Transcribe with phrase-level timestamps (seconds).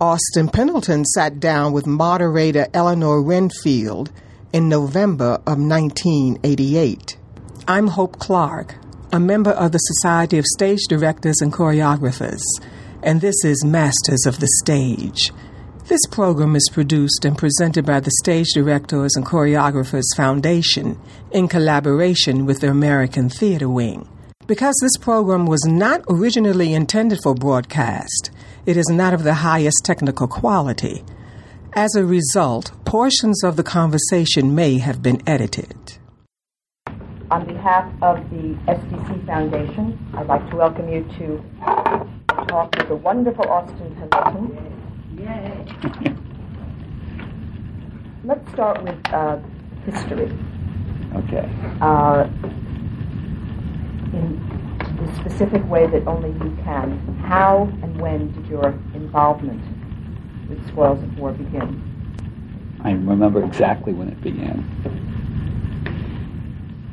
[0.00, 4.10] Austin Pendleton sat down with moderator Eleanor Renfield
[4.52, 7.16] in November of 1988.
[7.68, 8.74] I'm Hope Clark,
[9.12, 12.42] a member of the Society of Stage Directors and Choreographers,
[13.04, 15.30] and this is Masters of the Stage.
[15.86, 20.98] This program is produced and presented by the Stage Directors and Choreographers Foundation
[21.30, 24.08] in collaboration with the American Theater Wing.
[24.46, 28.30] Because this program was not originally intended for broadcast,
[28.66, 31.02] it is not of the highest technical quality.
[31.72, 35.96] As a result, portions of the conversation may have been edited.
[37.30, 41.42] On behalf of the SDC Foundation, I'd like to welcome you to
[42.46, 44.58] talk with the wonderful Austin Pendleton.
[45.16, 46.14] Yay!
[48.24, 49.38] Let's start with uh,
[49.86, 50.30] history.
[51.14, 51.50] Okay.
[51.80, 52.28] Uh,
[54.14, 54.54] in
[54.96, 59.62] the specific way that only you can, how and when did your involvement
[60.48, 61.90] with Spoils of War begin?
[62.82, 64.62] I remember exactly when it began.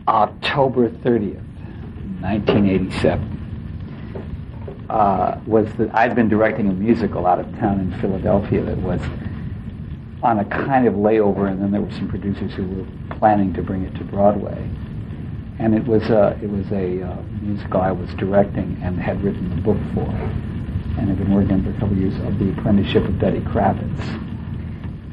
[0.07, 1.43] October 30th,
[2.21, 3.37] 1987.
[4.89, 8.99] Uh, was that I'd been directing a musical out of town in Philadelphia that was
[10.21, 12.85] on a kind of layover, and then there were some producers who were
[13.17, 14.69] planning to bring it to Broadway
[15.61, 19.47] and it was a it was a uh, musical I was directing and had written
[19.51, 22.49] the book for, and had been working on for a couple of years of the
[22.49, 24.27] apprenticeship of Duddy Kravitz.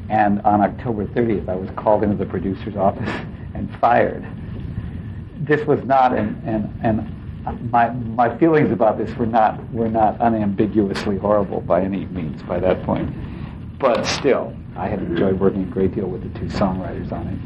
[0.09, 3.07] And on October 30th, I was called into the producer's office
[3.53, 4.25] and fired.
[5.41, 10.19] This was not, and and and my my feelings about this were not were not
[10.19, 13.13] unambiguously horrible by any means by that point,
[13.77, 17.39] but still, I had enjoyed working a great deal with the two songwriters on it,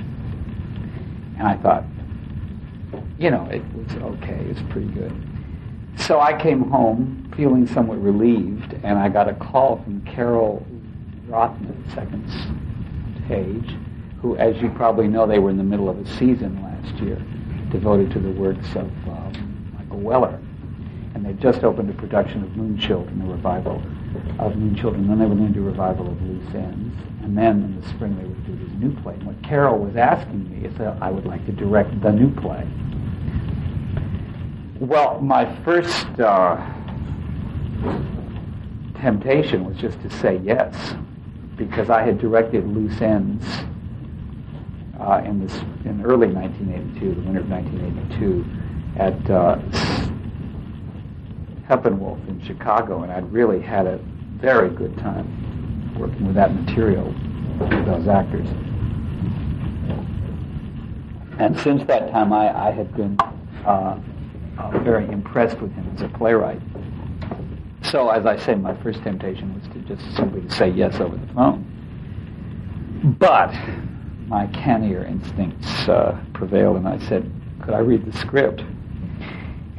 [1.38, 1.84] and I thought
[3.24, 4.46] you know, it was okay.
[4.50, 5.14] It's pretty good.
[5.96, 10.66] So I came home feeling somewhat relieved, and I got a call from Carole
[11.28, 12.30] Rothman, second
[13.26, 13.78] stage,
[14.22, 17.16] who, as you probably know, they were in the middle of a season last year
[17.72, 20.38] devoted to the works of um, Michael Weller.
[21.16, 23.78] And they just opened a production of Moonchildren, a revival
[24.38, 25.08] of Moonchildren.
[25.08, 26.94] Then they were going to do a revival of Loose Ends.
[27.24, 29.14] And then in the spring they would do this new play.
[29.14, 32.30] And what Carol was asking me is that I would like to direct the new
[32.42, 32.68] play.
[34.80, 36.58] Well, my first uh,
[38.96, 40.96] temptation was just to say yes,
[41.58, 43.46] because I had directed Loose Ends
[45.00, 48.46] uh, in this in early 1982, the winter of 1982,
[48.98, 49.60] at uh,
[51.68, 54.00] Steppenwolf in Chicago, and I'd really had a
[54.38, 57.14] very good time working with that material
[57.60, 58.48] with those actors.
[61.40, 63.18] And since that time, I, I had been
[63.66, 64.00] uh,
[64.58, 66.62] uh, very impressed with him as a playwright.
[67.84, 71.34] So, as I say, my first temptation was to just simply say yes over the
[71.34, 71.70] phone.
[73.20, 73.54] But
[74.28, 77.30] my cannier instincts uh, prevailed, and I said,
[77.62, 78.64] "Could I read the script?"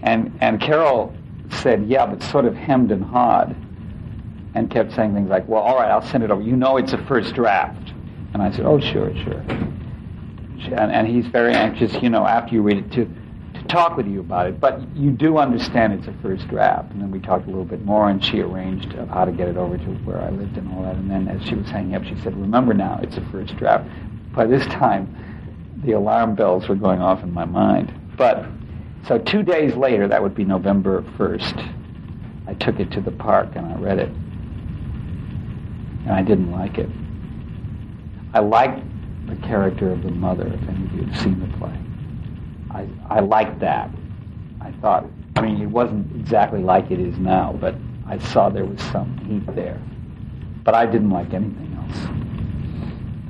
[0.03, 1.15] And and Carol
[1.51, 3.57] said, "Yeah, but sort of hemmed and hawed,"
[4.55, 6.43] and kept saying things like, "Well, all right, I'll send it over.
[6.43, 7.93] You know, it's a first draft."
[8.35, 9.43] And I said, "Oh, sure, sure."
[10.73, 13.09] And, and he's very anxious, you know, after you read it, to
[13.75, 16.93] talk with you about it, but you do understand it's a first draft.
[16.93, 19.49] And then we talked a little bit more, and she arranged uh, how to get
[19.49, 20.95] it over to where I lived and all that.
[20.95, 23.89] And then as she was hanging up, she said, "Remember now, it's a first draft."
[24.33, 25.09] By this time,
[25.85, 27.93] the alarm bells were going off in my mind.
[28.17, 28.47] But
[29.09, 31.57] so two days later, that would be November first,
[32.47, 34.09] I took it to the park and I read it,
[36.07, 36.89] and I didn't like it.
[38.33, 38.83] I liked
[39.27, 40.47] the character of the mother.
[40.47, 41.84] If any of you have seen the play.
[42.75, 43.89] I, I liked that.
[44.61, 47.77] I thought, I mean, it wasn't exactly like it is now, but
[48.07, 49.81] I saw there was some heat there.
[50.65, 52.05] But I didn't like anything else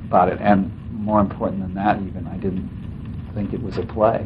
[0.07, 0.39] about it.
[0.41, 2.69] And more important than that, even, I didn't
[3.35, 4.25] think it was a play.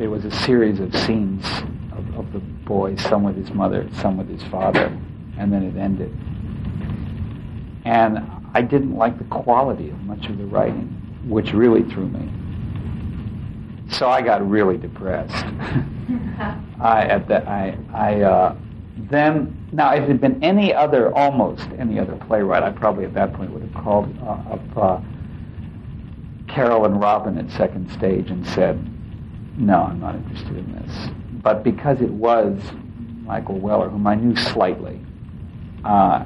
[0.00, 1.46] It was a series of scenes
[1.92, 4.86] of, of the boy, some with his mother, some with his father,
[5.38, 6.14] and then it ended.
[7.84, 8.18] And
[8.52, 10.88] I didn't like the quality of much of the writing,
[11.28, 12.28] which really threw me.
[13.90, 15.32] So I got really depressed.
[16.80, 18.56] I at that I I uh,
[19.10, 23.14] then now if it had been any other almost any other playwright, I probably at
[23.14, 25.00] that point would have called uh, up uh,
[26.48, 28.76] Carol and Robin at Second Stage and said,
[29.56, 31.08] "No, I'm not interested in this."
[31.42, 32.60] But because it was
[33.22, 35.00] Michael Weller, whom I knew slightly,
[35.84, 36.24] uh,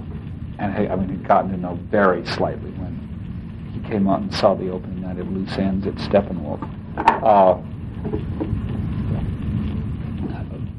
[0.59, 4.55] and I mean had gotten to know very slightly when he came out and saw
[4.55, 7.60] the opening night of Loose Ends at Steppenwolf uh,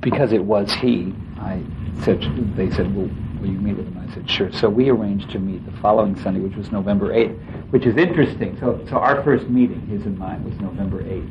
[0.01, 1.63] because it was he, I
[2.03, 2.21] said,
[2.55, 3.09] they said, well,
[3.39, 3.97] will you meet with him?
[3.97, 4.51] I said, sure.
[4.51, 8.57] So we arranged to meet the following Sunday, which was November 8th, which is interesting.
[8.59, 11.29] So, so our first meeting, his and mine, was November 8th,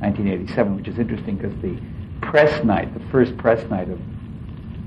[0.00, 1.76] 1987, which is interesting because the
[2.20, 3.98] press night, the first press night of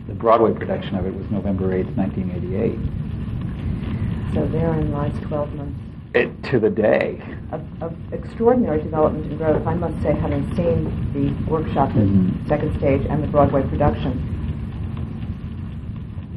[0.07, 4.33] the Broadway production of it was November 8th, 1988.
[4.33, 5.76] So therein lies 12 months.
[6.13, 7.21] It, to the day.
[7.51, 9.65] Of, of, extraordinary development and growth.
[9.67, 12.47] I must say, having seen the workshop at mm-hmm.
[12.47, 14.33] Second Stage and the Broadway production,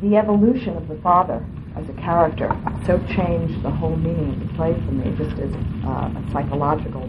[0.03, 1.45] the evolution of the father
[1.77, 2.51] as a character
[2.85, 5.53] so changed the whole meaning of the play for me, just as
[5.85, 7.09] uh, a psychological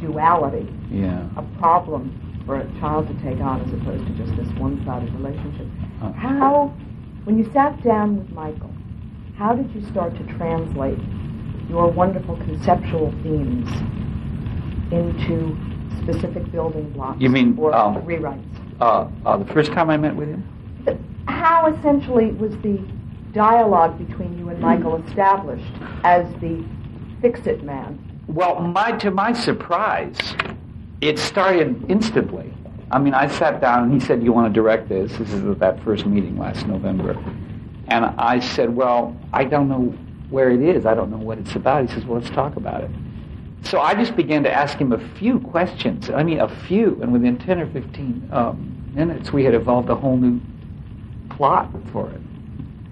[0.00, 1.28] duality, yeah.
[1.36, 5.66] a problem for a child to take on as opposed to just this one-sided relationship.
[6.02, 6.74] Uh, how,
[7.24, 8.70] when you sat down with Michael,
[9.36, 10.98] how did you start to translate
[11.68, 13.68] your wonderful conceptual themes
[14.92, 15.56] into
[16.02, 18.44] specific building blocks you mean, or um, rewrites?
[18.80, 20.44] Uh, uh, the first time I met with him?
[21.26, 22.78] How essentially was the
[23.32, 25.72] dialogue between you and Michael established
[26.04, 26.64] as the
[27.20, 27.98] fix-it man?
[28.28, 30.16] Well, my, to my surprise,
[31.00, 32.52] it started instantly.
[32.90, 35.44] I mean, I sat down and he said, "You want to direct this?" This is
[35.44, 37.12] at that first meeting last November,
[37.88, 39.94] and I said, "Well, I don't know
[40.30, 40.86] where it is.
[40.86, 42.90] I don't know what it's about." He says, "Well, let's talk about it."
[43.62, 46.10] So I just began to ask him a few questions.
[46.10, 49.94] I mean, a few, and within ten or fifteen um, minutes, we had evolved a
[49.94, 50.40] whole new
[51.30, 52.20] plot for it.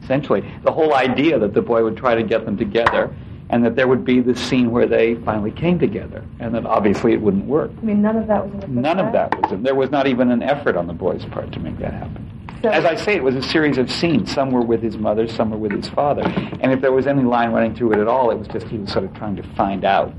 [0.03, 3.15] Essentially, the whole idea that the boy would try to get them together
[3.53, 7.13] and that there would be this scene where they finally came together, and that obviously
[7.13, 7.71] it wouldn't work.
[7.83, 9.63] I mean, none of that was in the None of that was in.
[9.63, 12.29] There was not even an effort on the boy's part to make that happen.
[12.63, 14.33] So, As I say, it was a series of scenes.
[14.33, 16.23] Some were with his mother, some were with his father.
[16.61, 18.79] And if there was any line running through it at all, it was just he
[18.79, 20.15] was sort of trying to find out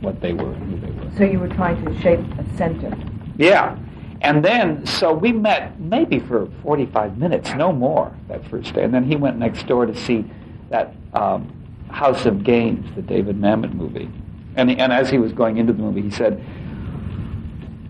[0.00, 1.10] what they were and who they were.
[1.18, 2.96] So you were trying to shape a center.
[3.36, 3.76] Yeah.
[4.22, 8.84] And then, so we met maybe for 45 minutes, no more, that first day.
[8.84, 10.24] And then he went next door to see
[10.70, 11.52] that um,
[11.90, 14.08] House of Games, the David Mamet movie.
[14.56, 16.42] And, and as he was going into the movie, he said,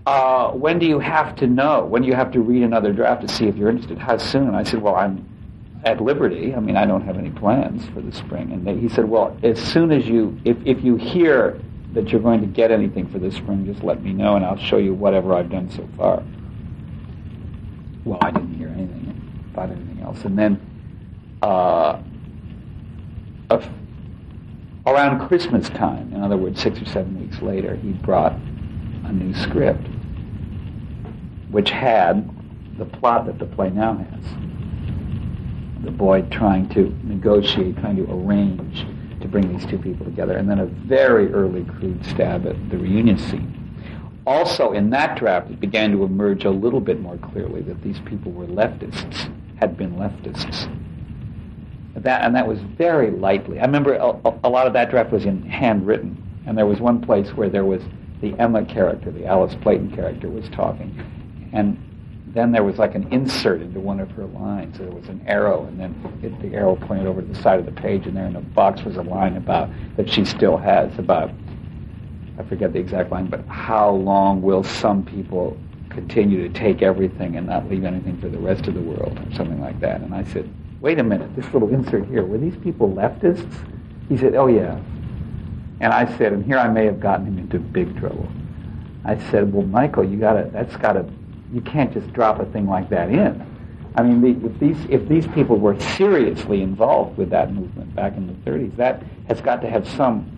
[0.05, 1.85] uh, when do you have to know?
[1.85, 3.97] When do you have to read another draft to see if you're interested?
[3.97, 4.53] How soon?
[4.53, 5.29] I said, well, I'm
[5.85, 6.53] at liberty.
[6.53, 8.51] I mean, I don't have any plans for the spring.
[8.51, 11.59] And they, he said, well, as soon as you, if, if you hear
[11.93, 14.57] that you're going to get anything for this spring, just let me know and I'll
[14.57, 16.23] show you whatever I've done so far.
[18.03, 20.25] Well, I didn't hear anything about anything else.
[20.25, 20.59] And then
[21.41, 22.01] uh,
[24.85, 28.33] around Christmas time, in other words, six or seven weeks later, he brought
[29.13, 29.87] new script,
[31.51, 32.29] which had
[32.77, 35.83] the plot that the play now has.
[35.83, 38.85] The boy trying to negotiate, trying to arrange
[39.21, 42.77] to bring these two people together, and then a very early crude stab at the
[42.77, 43.59] reunion scene.
[44.25, 47.99] Also, in that draft, it began to emerge a little bit more clearly that these
[48.05, 50.69] people were leftists, had been leftists
[52.03, 53.59] that, and that was very lightly.
[53.59, 57.01] I remember a, a, lot of that draft was in handwritten, and there was one
[57.01, 57.81] place where there was
[58.23, 60.97] the Emma character, the Alice Playten character, was talking,
[61.53, 61.77] and
[62.27, 64.79] then there was like an insert into one of her lines.
[64.79, 67.65] There was an arrow, and then it, the arrow pointed over to the side of
[67.65, 70.97] the page, and there in the box was a line about that she still has
[70.97, 71.29] about
[72.39, 75.55] I forget the exact line, but how long will some people
[75.89, 79.35] continue to take everything and not leave anything for the rest of the world, or
[79.35, 80.01] something like that?
[80.01, 83.53] And I said, wait a minute, this little insert here, were these people leftists?
[84.09, 84.79] He said, oh yeah.
[85.83, 88.25] And I said, and here I may have gotten him into big trouble.
[89.03, 91.05] I said, well, Michael, you gotta, that's gotta,
[91.51, 93.45] you can't just drop a thing like that in.
[93.95, 98.15] I mean, the, if these if these people were seriously involved with that movement back
[98.15, 100.31] in the 30s, that has got to have some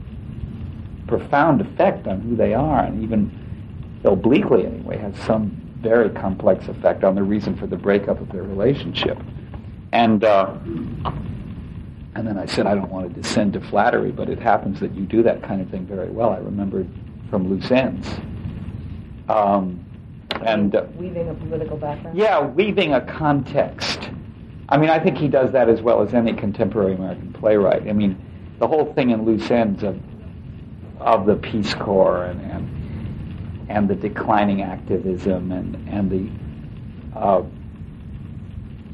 [1.08, 7.04] profound effect on who they are, and even obliquely anyway, has some very complex effect
[7.04, 9.20] on the reason for the breakup of their relationship.
[9.92, 10.56] And uh,
[12.16, 14.96] and then I said, I don't want to descend to flattery, but it happens that
[14.96, 16.30] you do that kind of thing very well.
[16.30, 16.86] I remember
[17.30, 18.08] from loose ends.
[19.28, 19.86] Um,
[20.46, 22.18] and uh, weaving a political background.
[22.18, 24.10] Yeah, weaving a context.
[24.70, 27.88] I mean, I think he does that as well as any contemporary American playwright.
[27.88, 28.18] I mean,
[28.60, 30.00] the whole thing in loose ends of
[31.00, 37.44] of the Peace Corps and and, and the declining activism and and the uh,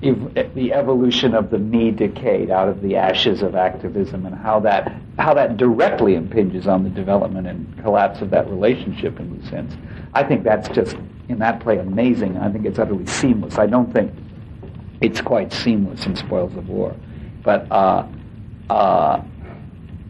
[0.03, 4.59] ev- the evolution of the me decade out of the ashes of activism and how
[4.59, 9.49] that how that directly impinges on the development and collapse of that relationship in a
[9.49, 9.73] sense.
[10.13, 10.95] I think that's just
[11.29, 12.37] in that play amazing.
[12.37, 13.57] I think it's utterly seamless.
[13.57, 14.11] I don't think
[15.01, 16.95] it's quite seamless in Spoils of War,
[17.43, 18.07] but uh,
[18.69, 19.21] uh,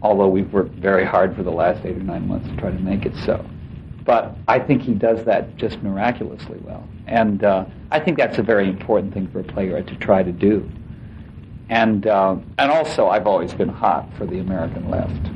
[0.02, 2.78] although we've worked very hard for the last eight or nine months to try to
[2.78, 3.44] make it so.
[4.04, 6.86] But I think he does that just miraculously well.
[7.06, 10.32] And uh, I think that's a very important thing for a playwright to try to
[10.32, 10.68] do.
[11.68, 15.30] and uh, and also I've always been hot for the American left.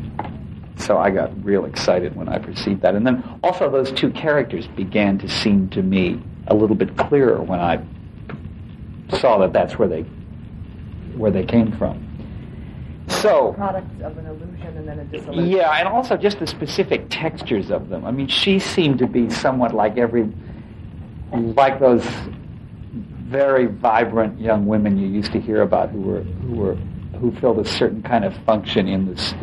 [0.78, 4.66] So I got real excited when I perceived that, and then also those two characters
[4.68, 7.82] began to seem to me a little bit clearer when I
[9.18, 10.02] saw that that's where they
[11.16, 12.05] where they came from.
[13.23, 15.49] So products of an illusion and then a disillusion.
[15.49, 18.04] Yeah, and also just the specific textures of them.
[18.04, 20.32] I mean, she seemed to be somewhat like every
[21.32, 22.04] like those
[23.26, 26.75] very vibrant young women you used to hear about who were who were
[27.20, 29.35] who filled a certain kind of function in this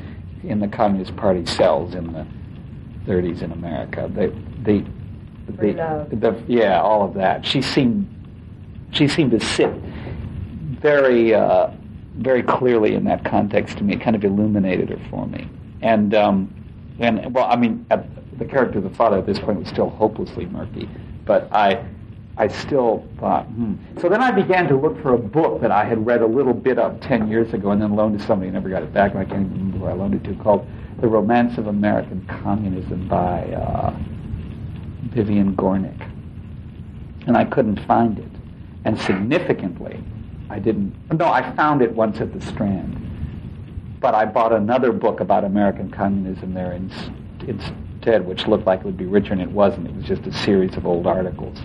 [0.43, 2.25] in the Communist Party cells in the
[3.05, 4.09] 30s in America.
[4.13, 4.27] They
[4.61, 4.85] they
[5.45, 7.45] the, the, yeah, all of that.
[7.45, 8.07] She seemed
[8.91, 9.73] she seemed to sit
[10.81, 11.71] very uh,
[12.17, 13.93] very clearly in that context to me.
[13.93, 15.49] It kind of illuminated her for me.
[15.81, 16.53] And um,
[16.99, 17.85] and well, I mean,
[18.37, 20.87] the character of the father at this point was still hopelessly murky,
[21.25, 21.83] but I
[22.35, 23.75] I still thought, hmm.
[24.01, 26.53] So then I began to look for a book that I had read a little
[26.53, 29.11] bit of 10 years ago and then loaned to somebody and never got it back,
[29.11, 30.67] and I can't even remember who I loaned it to, called
[30.99, 33.95] The Romance of American Communism by uh,
[35.13, 36.09] Vivian Gornick.
[37.27, 38.31] And I couldn't find it.
[38.83, 40.03] And significantly,
[40.53, 40.93] I didn't.
[41.11, 42.99] No, I found it once at the Strand.
[43.99, 48.97] But I bought another book about American communism there instead, which looked like it would
[48.97, 49.87] be richer, and it wasn't.
[49.87, 51.57] It was just a series of old articles.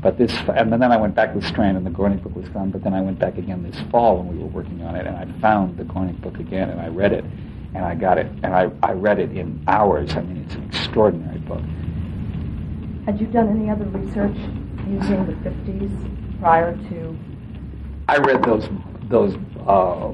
[0.00, 2.70] But this, and then I went back to Strand, and the Gornick book was gone.
[2.70, 5.16] But then I went back again this fall when we were working on it, and
[5.16, 7.24] I found the Gornick book again, and I read it,
[7.74, 10.14] and I got it, and I, I read it in hours.
[10.14, 11.62] I mean, it's an extraordinary book.
[13.04, 14.36] Had you done any other research
[14.86, 17.18] using the 50s prior to?
[18.08, 18.68] I read those
[19.10, 19.36] those
[19.66, 20.12] uh,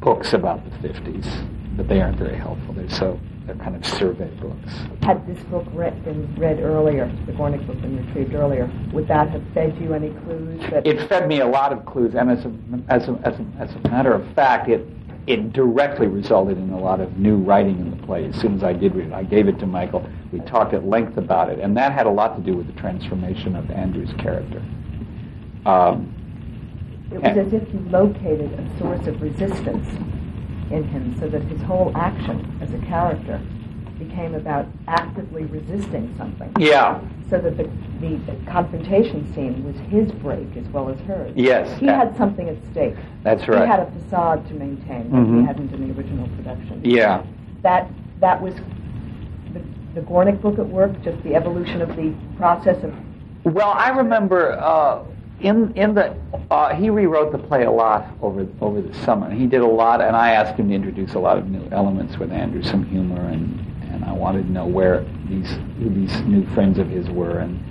[0.00, 2.72] books about the 50s, but they aren't very helpful.
[2.72, 4.72] They're so they're kind of survey books.
[5.02, 9.28] Had this book read, been read earlier, the Gornick book been retrieved earlier, would that
[9.28, 10.62] have fed you any clues?
[10.86, 12.54] It fed me a lot of clues, and as a,
[12.88, 14.86] as a, as a, as a matter of fact, it
[15.26, 18.26] it directly resulted in a lot of new writing in the play.
[18.26, 20.06] As soon as I did read it, I gave it to Michael.
[20.32, 22.78] We talked at length about it, and that had a lot to do with the
[22.78, 24.62] transformation of Andrew's character.
[25.66, 26.14] Um,
[27.12, 29.86] it was as if he located a source of resistance
[30.70, 33.40] in him so that his whole action as a character
[33.98, 36.52] became about actively resisting something.
[36.58, 37.00] Yeah.
[37.30, 37.64] So that the,
[38.00, 41.32] the, the, confrontation scene was his break as well as hers.
[41.36, 41.78] Yes.
[41.78, 42.96] He had something at stake.
[43.22, 43.62] That's right.
[43.62, 45.40] He had a facade to maintain that mm-hmm.
[45.40, 46.80] he hadn't in the original production.
[46.84, 47.24] Yeah.
[47.62, 47.88] That
[48.20, 48.54] that was
[49.52, 49.62] the,
[49.94, 52.94] the Gornick book at work, just the evolution of the process of.
[53.44, 55.04] Well, I remember uh,
[55.40, 56.16] in in the
[56.50, 59.30] uh, he rewrote the play a lot over over the summer.
[59.30, 62.18] He did a lot, and I asked him to introduce a lot of new elements
[62.18, 63.60] with Andrew, some humor, and
[63.92, 67.62] and I wanted to know where these who these new friends of his were, and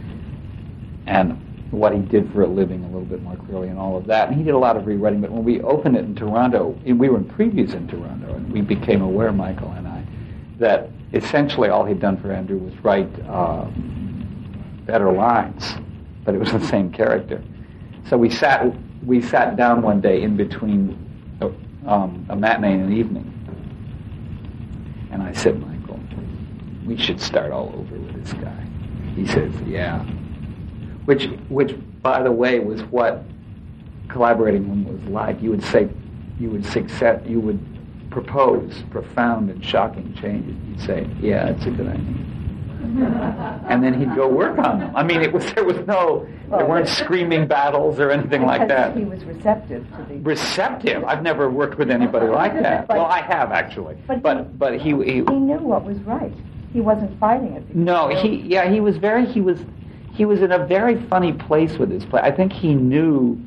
[1.08, 1.39] and
[1.72, 4.27] what he did for a living a little bit more clearly, and all of that.
[4.27, 5.22] And he did a lot of rewriting.
[5.22, 8.62] But when we opened it in Toronto, we were in previews in Toronto, and we
[8.62, 10.05] became aware, Michael and I,
[10.60, 13.65] that essentially all he'd done for Andrew was write uh,
[14.86, 15.74] better lines,
[16.24, 17.41] but it was the same character.
[18.10, 18.74] So we sat
[19.05, 20.98] we sat down one day in between
[21.41, 21.48] a,
[21.89, 23.29] um, a matinee and an evening,
[25.12, 26.00] and I said, Michael,
[26.86, 28.65] we should start all over with this guy.
[29.15, 30.03] He says, Yeah.
[31.05, 33.24] Which, which, by the way, was what
[34.07, 35.41] collaborating him was like.
[35.41, 35.89] You would say,
[36.39, 37.60] you would success, you would
[38.10, 40.55] propose profound and shocking changes.
[40.67, 42.32] You'd say, Yeah, it's a good idea
[42.83, 44.95] and then he'd go work on them.
[44.95, 48.67] I mean, it was there was no well, there weren't screaming battles or anything like
[48.67, 48.95] that.
[48.97, 51.03] He was receptive to the receptive.
[51.05, 52.87] I've never worked with anybody like that.
[52.87, 55.97] But, well, I have actually, but but he, but he, he he knew what was
[55.99, 56.33] right.
[56.71, 57.75] He wasn't fighting it.
[57.75, 59.59] No, he yeah he was very he was
[60.13, 62.21] he was in a very funny place with his play.
[62.21, 63.39] I think he knew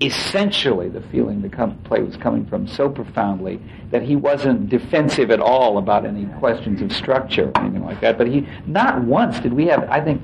[0.00, 5.30] essentially the feeling the com- play was coming from so profoundly that he wasn't defensive
[5.30, 8.16] at all about any questions of structure or anything like that.
[8.16, 10.22] But he, not once did we have, I think,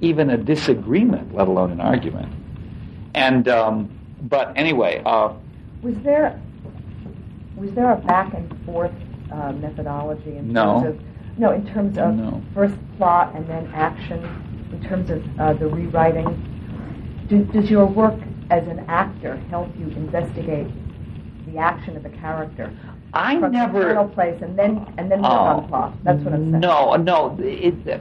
[0.00, 2.32] even a disagreement, let alone an argument.
[3.14, 3.90] And, um,
[4.22, 5.02] but anyway.
[5.04, 5.34] Uh,
[5.82, 6.40] was there,
[7.56, 8.92] was there a back and forth
[9.30, 10.82] uh, methodology in no.
[10.82, 12.42] terms of, no, in terms of no.
[12.54, 14.24] first plot and then action,
[14.72, 16.46] in terms of uh, the rewriting?
[17.28, 18.14] Do, does your work
[18.50, 20.68] as an actor help you investigate
[21.46, 22.72] the action of a character?
[23.12, 26.04] I from never internal place and then and then work on plot.
[26.04, 26.60] That's what I'm saying.
[26.60, 27.36] No, no.
[27.40, 28.00] It,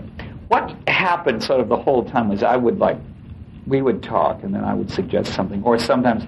[0.49, 2.97] what happened sort of the whole time was I would like
[3.65, 6.23] we would talk and then I would suggest something, or sometimes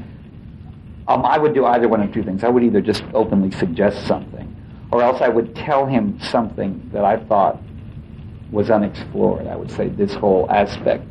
[1.07, 2.43] um, I would do either one of two things.
[2.43, 4.55] I would either just openly suggest something,
[4.91, 7.61] or else I would tell him something that I thought
[8.51, 9.47] was unexplored.
[9.47, 11.05] I would say this whole aspect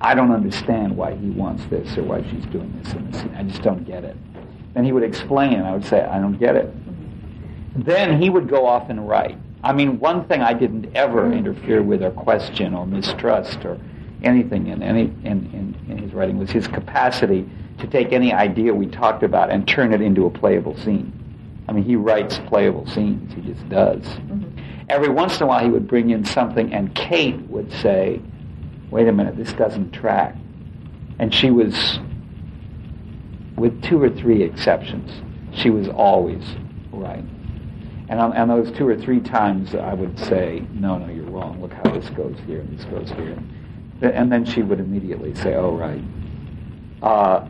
[0.00, 3.34] I don't understand why he wants this or why she's doing this in the scene.
[3.34, 4.16] I just don't get it.
[4.74, 6.70] Then he would explain, and I would say, I don't get it.
[7.84, 9.38] Then he would go off and write.
[9.62, 13.80] I mean, one thing I didn't ever interfere with or question or mistrust or
[14.22, 17.48] anything in any in, in, in his writing was his capacity
[17.78, 21.12] to take any idea we talked about and turn it into a playable scene.
[21.68, 23.32] I mean, he writes playable scenes.
[23.34, 24.02] He just does.
[24.02, 24.58] Mm-hmm.
[24.88, 28.20] Every once in a while, he would bring in something, and Kate would say,
[28.90, 30.36] "Wait a minute, this doesn't track."
[31.18, 31.98] And she was,
[33.56, 35.10] with two or three exceptions,
[35.52, 36.42] she was always
[36.92, 37.24] right.
[38.08, 41.60] And on, on those two or three times, I would say, "No, no, you're wrong.
[41.60, 43.38] Look how this goes here, and this goes here."
[44.02, 46.02] And then she would immediately say, "Oh, right."
[47.02, 47.48] Uh,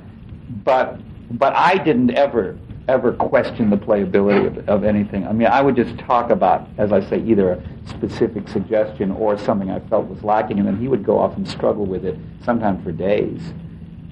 [0.64, 1.00] but
[1.32, 2.56] but I didn't ever
[2.88, 5.26] ever question the playability of, of, anything.
[5.26, 9.36] I mean, I would just talk about, as I say, either a specific suggestion or
[9.36, 12.16] something I felt was lacking, and then he would go off and struggle with it,
[12.44, 13.40] sometimes for days.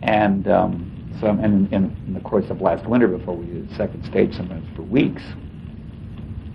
[0.02, 4.04] And um, so, and in, in, the course of last winter, before we did second
[4.04, 5.22] stage, sometimes for weeks.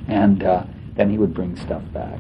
[0.08, 0.64] And uh,
[0.96, 2.20] then he would bring stuff back.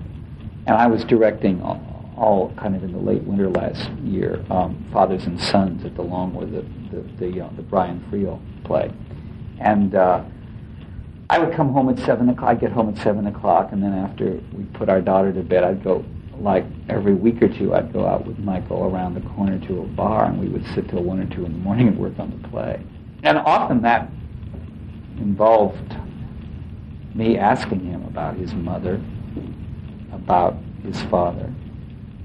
[0.65, 4.85] And I was directing all, all kind of in the late winter last year, um,
[4.93, 8.91] Fathers and Sons at the Long Wharf, the the the, uh, the Brian Friel play,
[9.59, 10.23] and uh,
[11.29, 12.49] I would come home at seven o'clock.
[12.49, 15.63] I'd get home at seven o'clock, and then after we put our daughter to bed,
[15.63, 16.03] I'd go
[16.39, 17.75] like every week or two.
[17.75, 20.89] I'd go out with Michael around the corner to a bar, and we would sit
[20.89, 22.81] till one or two in the morning and work on the play.
[23.23, 24.09] And often that
[25.17, 25.95] involved
[27.13, 29.01] me asking him about his mother,
[30.13, 31.53] about his father,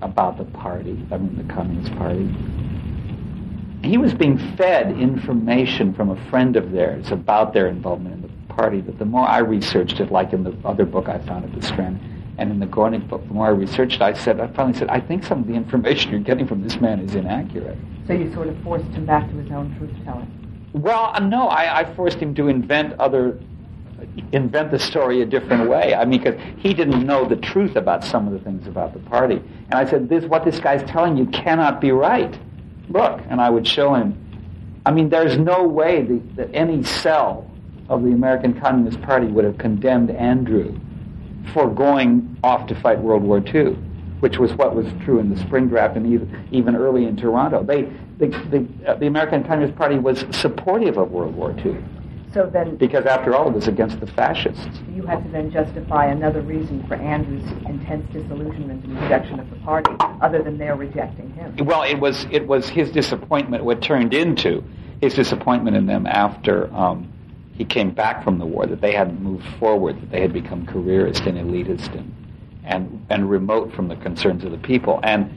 [0.00, 2.32] about the party, I mean the Communist Party,
[3.84, 8.54] he was being fed information from a friend of theirs about their involvement in the
[8.54, 8.80] party.
[8.80, 11.66] But the more I researched it, like in the other book I found at the
[11.66, 12.00] Strand,
[12.38, 15.00] and in the Gornick book, the more I researched, I said, I finally said, I
[15.00, 17.78] think some of the information you're getting from this man is inaccurate.
[18.06, 20.28] So you sort of forced him back to his own truth telling.
[20.72, 23.38] Well, uh, no, I, I forced him to invent other
[24.32, 25.94] invent the story a different way.
[25.94, 28.98] I mean, because he didn't know the truth about some of the things about the
[28.98, 29.36] party.
[29.70, 32.38] And I said, "This what this guy's telling you cannot be right."
[32.88, 34.20] Look, and I would show him.
[34.86, 37.50] I mean, there's no way that, that any cell
[37.88, 40.78] of the American Communist Party would have condemned Andrew
[41.52, 43.74] for going off to fight World War II,
[44.20, 47.62] which was what was true in the spring draft and even, even early in Toronto.
[47.62, 47.82] They,
[48.18, 51.76] the, the, uh, the American Communist Party was supportive of World War II.
[52.34, 54.80] So then, because after all, it was against the fascists.
[54.92, 59.56] You had to then justify another reason for Andrew's intense disillusionment and rejection of the
[59.58, 61.54] party, other than their rejecting him.
[61.64, 63.64] Well, it was it was his disappointment.
[63.64, 64.64] What turned into
[65.00, 67.12] his disappointment in them after um,
[67.52, 70.66] he came back from the war that they hadn't moved forward, that they had become
[70.66, 72.12] careerist and elitist and
[72.64, 74.98] and, and remote from the concerns of the people.
[75.04, 75.30] And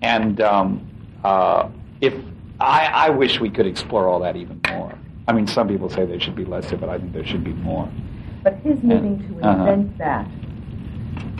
[0.00, 0.88] and um,
[1.22, 1.68] uh,
[2.00, 2.14] if
[2.60, 4.59] I, I wish we could explore all that even.
[5.28, 6.80] I mean, some people say there should be less of it.
[6.80, 7.90] But I think there should be more.
[8.42, 9.72] But his needing to uh-huh.
[9.72, 10.26] invent that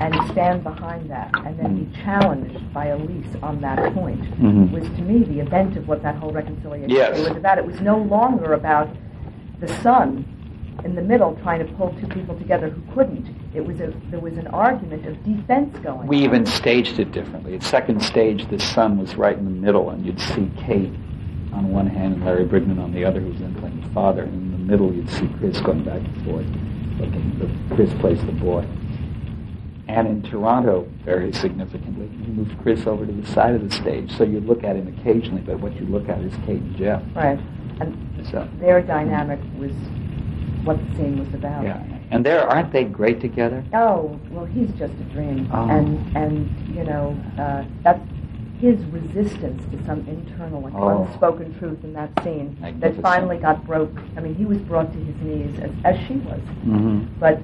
[0.00, 1.92] and stand behind that and then mm-hmm.
[1.92, 4.72] be challenged by Elise on that point mm-hmm.
[4.72, 7.18] was to me the event of what that whole reconciliation yes.
[7.18, 7.58] was about.
[7.58, 8.88] It was no longer about
[9.60, 10.24] the son
[10.84, 13.28] in the middle trying to pull two people together who couldn't.
[13.54, 16.06] It was a there was an argument of defense going.
[16.06, 16.24] We on.
[16.24, 17.54] even staged it differently.
[17.54, 20.92] At second stage, the son was right in the middle, and you'd see Kate
[21.52, 24.22] on one hand and Larry Bryggman on the other, who's then playing the father.
[24.22, 26.46] And in the middle, you'd see Chris going back and forth,
[26.98, 27.38] looking.
[27.38, 28.66] The, Chris plays the boy.
[29.88, 34.16] And in Toronto, very significantly, you moved Chris over to the side of the stage,
[34.16, 37.02] so you look at him occasionally, but what you look at is Kate and Jeff.
[37.14, 37.40] Right.
[37.80, 39.72] And so, their dynamic was
[40.64, 41.64] what the scene was about.
[41.64, 41.82] Yeah.
[42.12, 43.64] And there aren't they great together?
[43.72, 45.48] Oh, well, he's just a dream.
[45.52, 45.68] Oh.
[45.68, 48.00] And and you know, uh, that's
[48.60, 51.04] his resistance to some internal oh.
[51.04, 53.96] unspoken truth in that scene that finally got broke.
[54.16, 56.40] I mean, he was brought to his knees as, as she was.
[56.40, 57.18] Mm-hmm.
[57.18, 57.40] But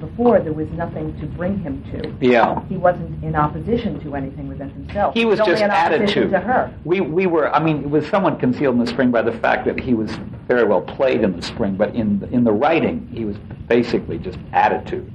[0.00, 2.26] before, there was nothing to bring him to.
[2.26, 2.64] Yeah.
[2.68, 5.14] He wasn't in opposition to anything within himself.
[5.14, 6.28] He was, was just added to.
[6.40, 6.74] her.
[6.84, 9.66] We, we were, I mean, it was somewhat concealed in the spring by the fact
[9.66, 10.10] that he was
[10.48, 13.36] very well played in the spring, but in the, in the writing, he was
[13.68, 15.12] basically just attitude.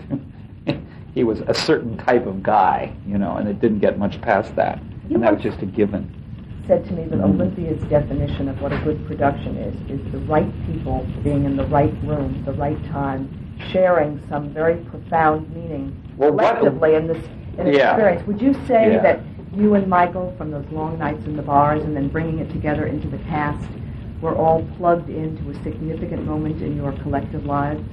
[1.15, 4.56] he was a certain type of guy, you know, and it didn't get much past
[4.56, 4.80] that
[5.13, 6.17] and that was just a given.
[6.67, 7.41] Said to me that mm-hmm.
[7.41, 11.65] Olympia's definition of what a good production is is the right people being in the
[11.65, 17.24] right room, the right time, sharing some very profound meaning well, collectively in this
[17.58, 17.91] in yeah.
[17.91, 18.28] experience.
[18.28, 19.02] Would you say yeah.
[19.02, 19.19] that
[19.54, 22.86] you and Michael, from those long nights in the bars and then bringing it together
[22.86, 23.67] into the cast,
[24.21, 27.84] were all plugged into a significant moment in your collective lives?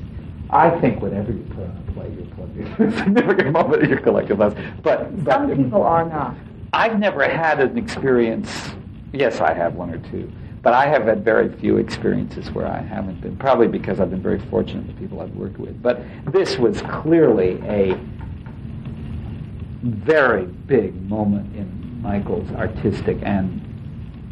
[0.51, 3.91] I think whenever you put on a play, you're plugged into a significant moment in
[3.91, 4.55] your collective lives.
[4.83, 6.37] But, but some people are not.
[6.73, 8.51] I've never had an experience
[9.13, 10.31] Yes, I have one or two.
[10.63, 14.23] But I have had very few experiences where I haven't been, probably because I've been
[14.23, 15.81] very fortunate with people I've worked with.
[15.81, 17.99] But this was clearly a
[19.83, 23.65] very big moment in Michael's artistic and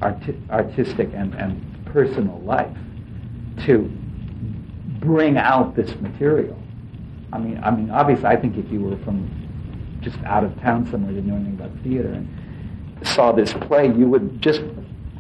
[0.02, 2.76] arti- artistic and, and personal life
[3.64, 3.90] to
[5.00, 6.58] bring out this material.
[7.32, 9.30] I mean, I mean, obviously, I think if you were from
[10.06, 12.28] just out of town somewhere, didn't know anything about theater, and
[13.02, 14.62] saw this play, you would just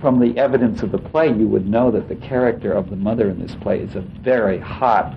[0.00, 3.30] from the evidence of the play, you would know that the character of the mother
[3.30, 5.14] in this play is a very hot,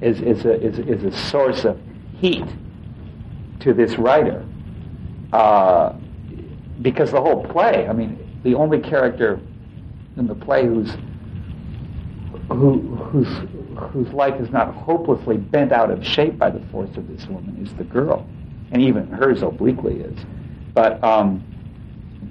[0.00, 1.78] is, is, a, is, is a source of
[2.18, 2.46] heat
[3.60, 4.44] to this writer.
[5.32, 5.94] Uh,
[6.80, 9.38] because the whole play, I mean, the only character
[10.16, 10.96] in the play who's
[12.48, 13.28] who, whose
[13.88, 17.56] whose life is not hopelessly bent out of shape by the force of this woman
[17.64, 18.26] is the girl,
[18.72, 20.18] and even hers obliquely is.
[20.74, 21.44] But um,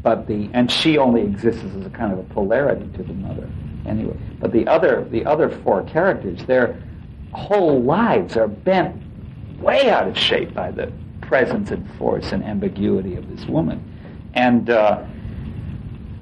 [0.02, 3.50] but the and she only exists as a kind of a polarity to the mother
[3.86, 4.18] anyway.
[4.40, 6.82] But the other the other four characters, their
[7.34, 9.02] whole lives are bent
[9.60, 13.84] way out of shape by the presence and force and ambiguity of this woman,
[14.34, 15.04] and uh,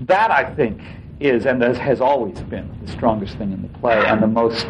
[0.02, 0.82] that I think
[1.20, 4.68] is and has always been the strongest thing in the play and the most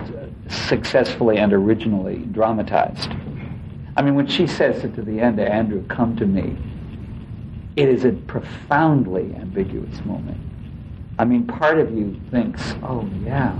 [0.49, 3.09] successfully and originally dramatized.
[3.95, 6.55] I mean, when she says it to the end, Andrew, come to me
[7.77, 10.41] it is a profoundly ambiguous moment.
[11.19, 13.55] I mean, part of you thinks, oh, yeah,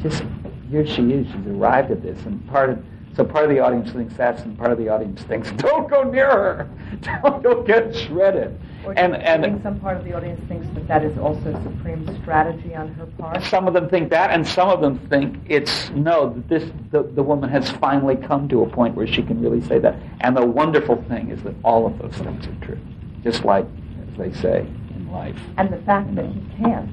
[0.00, 0.22] just
[0.70, 2.24] here she is, she's arrived at this.
[2.24, 2.84] And part of,
[3.16, 6.02] so part of the audience thinks that's, and part of the audience thinks, don't go
[6.02, 8.58] near her, don't go get shredded.
[8.84, 12.06] Or and, and think some part of the audience thinks that that is also supreme
[12.22, 13.42] strategy on her part.
[13.42, 16.40] Some of them think that, and some of them think it's no.
[16.46, 19.80] This the, the woman has finally come to a point where she can really say
[19.80, 19.96] that.
[20.20, 22.78] And the wonderful thing is that all of those things are true
[23.26, 23.66] just like,
[24.08, 24.60] as they say,
[24.94, 25.36] in life.
[25.58, 26.88] And the fact that he can't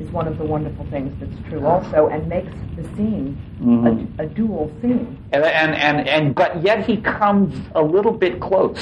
[0.00, 4.20] is one of the wonderful things that's true also and makes the scene mm-hmm.
[4.20, 5.18] a, a, dual scene.
[5.32, 8.78] And, and, and, and, but yet he comes a little bit close.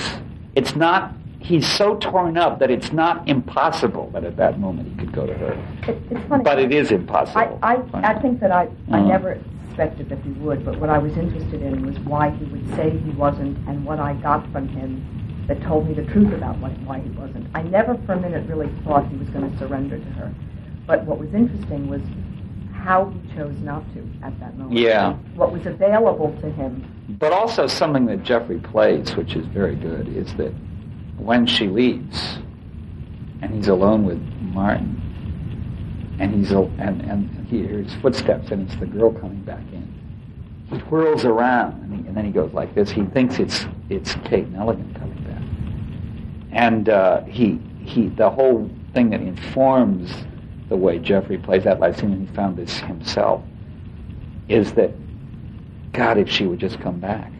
[0.54, 4.94] It's not, he's so torn up that it's not impossible that at that moment he
[4.96, 5.52] could go to her.
[5.88, 6.44] It, it's funny.
[6.44, 7.58] But it is impossible.
[7.62, 9.08] I, I, I think that I, I mm-hmm.
[9.08, 12.68] never suspected that he would, but what I was interested in was why he would
[12.76, 16.58] say he wasn't and what I got from him that told me the truth about
[16.58, 17.46] what, why he wasn't.
[17.54, 20.34] I never for a minute really thought he was going to surrender to her.
[20.86, 22.02] But what was interesting was
[22.72, 24.78] how he chose not to at that moment.
[24.78, 25.14] Yeah.
[25.34, 27.16] What was available to him.
[27.18, 30.52] But also something that Jeffrey plays, which is very good, is that
[31.16, 32.38] when she leaves
[33.40, 35.00] and he's alone with Martin,
[36.18, 39.92] and he's and and he hears footsteps, and it's the girl coming back in.
[40.70, 42.90] He whirls around, and, he, and then he goes like this.
[42.90, 45.42] He thinks it's it's Kate Nelligan coming back,
[46.52, 50.10] and uh, he he the whole thing that informs
[50.74, 53.40] the way Jeffrey plays that last scene, and he found this himself,
[54.48, 54.90] is that
[55.92, 57.30] God, if she would just come back.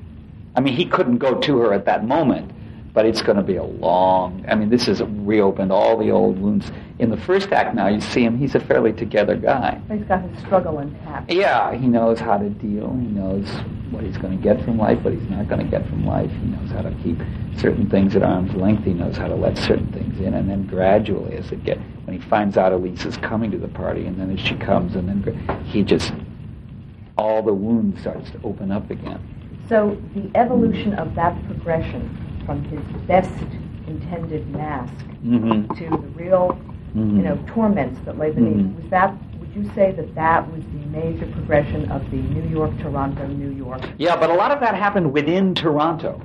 [0.55, 2.53] I mean, he couldn't go to her at that moment,
[2.92, 4.44] but it's going to be a long.
[4.47, 6.70] I mean, this has reopened all the old wounds.
[7.01, 9.81] In the first act, now you see him; he's a fairly together guy.
[9.90, 11.33] He's got his struggle intact.
[11.33, 12.92] Yeah, he knows how to deal.
[12.94, 13.51] He knows
[13.90, 16.31] what he's going to get from life, what he's not going to get from life.
[16.31, 17.18] He knows how to keep
[17.57, 18.85] certain things at arm's length.
[18.85, 21.79] He knows how to let certain things in, and then gradually, as it get
[22.14, 24.94] when he finds out Elise is coming to the party, and then as she comes,
[24.94, 26.12] and then he just
[27.18, 29.20] all the wound starts to open up again.
[29.68, 33.31] So the evolution of that progression from his best
[33.87, 34.92] intended mask
[35.24, 35.72] mm-hmm.
[35.74, 36.50] to the real,
[36.94, 37.16] mm-hmm.
[37.16, 38.57] you know, torments that lay beneath.
[38.57, 38.83] Mm-hmm.
[38.83, 39.14] Was that?
[39.38, 43.50] Would you say that that was the major progression of the New York, Toronto, New
[43.50, 43.83] York?
[43.98, 46.20] Yeah, but a lot of that happened within Toronto.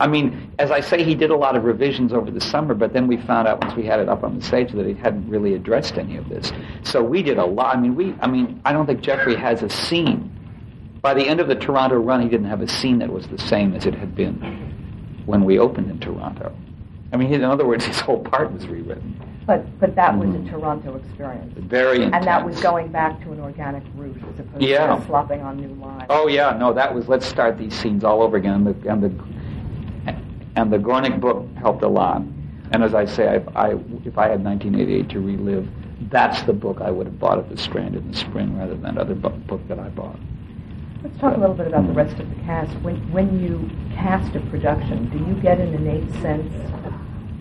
[0.00, 0.02] Mm-hmm.
[0.02, 2.92] I mean, as I say, he did a lot of revisions over the summer, but
[2.92, 5.28] then we found out once we had it up on the stage that he hadn't
[5.28, 6.52] really addressed any of this.
[6.82, 7.76] So we did a lot.
[7.76, 8.14] I mean, we.
[8.20, 10.34] I mean, I don't think Jeffrey has a scene.
[11.00, 13.38] By the end of the Toronto run, he didn't have a scene that was the
[13.38, 14.34] same as it had been
[15.26, 16.52] when we opened in Toronto.
[17.12, 19.20] I mean, in other words, his whole part was rewritten.
[19.46, 20.46] But but that was mm-hmm.
[20.46, 21.54] a Toronto experience.
[21.56, 22.16] Very intense.
[22.16, 24.94] And that was going back to an organic route as opposed yeah.
[24.94, 26.04] to slopping on new lines.
[26.10, 28.54] Oh yeah, no, that was let's start these scenes all over again.
[28.54, 29.24] And the and the,
[30.56, 32.22] and the Gornick book helped a lot.
[32.72, 33.70] And as I say, I, I,
[34.04, 35.68] if I had 1988 to relive,
[36.10, 38.82] that's the book I would have bought at the Strand in the spring rather than
[38.82, 40.18] that other book, book that I bought.
[41.02, 42.72] Let's talk a little bit about the rest of the cast.
[42.80, 46.52] When, when you cast a production, do you get an innate sense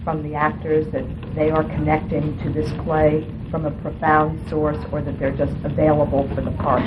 [0.04, 1.04] from the actors that
[1.36, 6.30] they are connecting to this play from a profound source or that they're just available
[6.36, 6.84] for the part?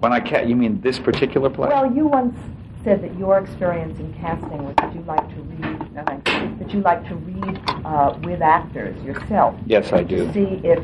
[0.00, 1.68] When I ca- you mean this particular play?
[1.68, 2.36] Well, you once
[2.84, 6.80] said that your experience in casting was that you like to read nothing, that you
[6.80, 9.54] like to read uh, with actors yourself.
[9.66, 10.26] Yes, I do.
[10.26, 10.82] To see if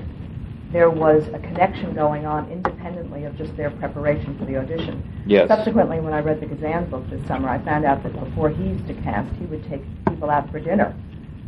[0.72, 5.02] there was a connection going on independently of just their preparation for the audition.
[5.26, 5.48] Yes.
[5.48, 8.64] Subsequently, when I read the Kazan book this summer, I found out that before he
[8.64, 10.94] used to cast, he would take people out for dinner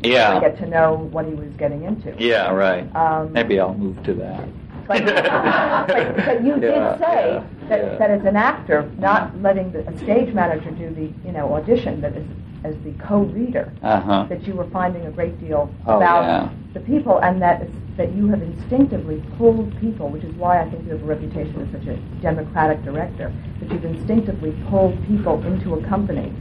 [0.02, 0.34] Yeah.
[0.34, 2.14] to get to know what he was getting into.
[2.18, 2.94] Yeah, right.
[2.96, 4.48] Um, Maybe I'll move to that.
[4.88, 7.98] But, but, but you Yeah, did say yeah, that, yeah.
[7.98, 12.00] that as an actor, not letting the, a stage manager do the you know audition,
[12.00, 12.24] but as,
[12.64, 14.26] as the co-reader, Uh huh.
[14.30, 18.28] that you were finding a great deal Oh, about the people, and that that you
[18.28, 21.86] have instinctively pulled people, which is why I think you have a reputation as such
[21.88, 23.30] a democratic director.
[23.60, 26.32] That you've instinctively pulled people into a company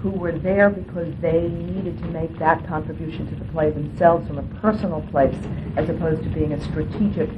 [0.00, 4.38] who were there because they needed to make that contribution to the play themselves from
[4.38, 5.36] a personal place,
[5.76, 7.28] as opposed to being a strategic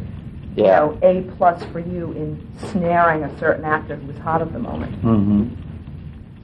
[0.56, 0.78] you Yeah.
[0.80, 4.58] know, A plus for you in snaring a certain actor who was hot at the
[4.58, 4.94] moment.
[4.96, 5.44] hmm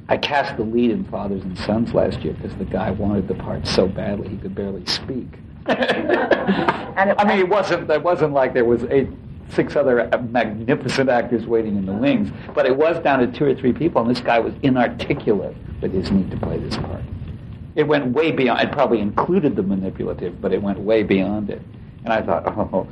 [0.08, 3.34] I cast the lead in Fathers and Sons last year because the guy wanted the
[3.34, 5.28] part so badly he could barely speak.
[6.94, 7.88] And it- I mean, it wasn't.
[7.90, 9.08] It wasn't like there was eight,
[9.48, 13.54] six other magnificent actors waiting in the wings, but it was down to two or
[13.54, 17.00] three people, and this guy was inarticulate with his need to play this part.
[17.74, 18.60] It went way beyond.
[18.60, 21.62] It probably included the manipulative, but it went way beyond it.
[22.04, 22.86] And I thought, oh,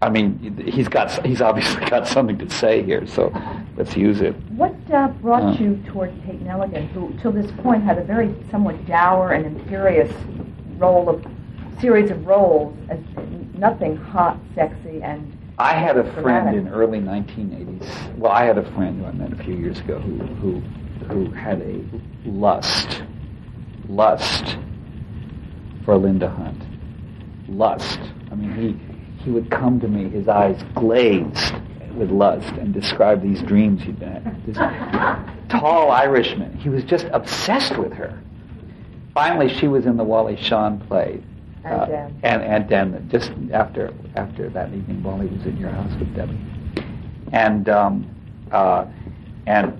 [0.00, 1.24] I mean, he's got.
[1.26, 3.32] He's obviously got something to say here, so
[3.76, 4.32] let's use it.
[4.50, 5.58] What uh, brought Uh.
[5.58, 10.12] you toward Kate Nelligan, who till this point had a very somewhat dour and imperious
[10.76, 11.26] role of
[11.80, 12.98] series of roles, as
[13.54, 18.16] nothing hot, sexy, and I had a friend in early 1980s.
[18.18, 20.60] Well, I had a friend who I met a few years ago who who
[21.08, 21.82] who had a
[22.24, 23.02] lust,
[23.88, 24.58] lust
[25.84, 26.62] for Linda Hunt,
[27.48, 27.98] lust.
[28.30, 28.87] I mean, he
[29.24, 31.54] he would come to me, his eyes glazed
[31.94, 34.46] with lust, and describe these dreams he'd had.
[34.46, 34.56] This
[35.48, 36.56] tall Irishman.
[36.58, 38.18] He was just obsessed with her.
[39.14, 41.22] Finally, she was in the Wally Shawn play.
[41.64, 42.20] And uh, Dan.
[42.22, 46.38] and and then just after after that evening, Wally was in your house with Debbie,
[47.32, 48.14] and um,
[48.52, 48.86] uh,
[49.46, 49.76] and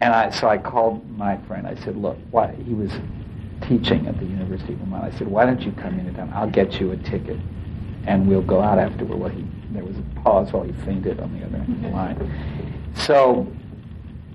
[0.00, 1.66] and I so I called my friend.
[1.66, 2.92] I said, look, why he was
[3.62, 5.12] teaching at the University of Vermont.
[5.12, 6.30] I said, why don't you come into town?
[6.34, 7.38] I'll get you a ticket,
[8.08, 9.18] and we'll go out afterward.
[9.18, 11.88] Well, he there was a pause while he fainted on the other end of the
[11.88, 11.94] mm-hmm.
[11.94, 12.92] line.
[12.94, 13.46] So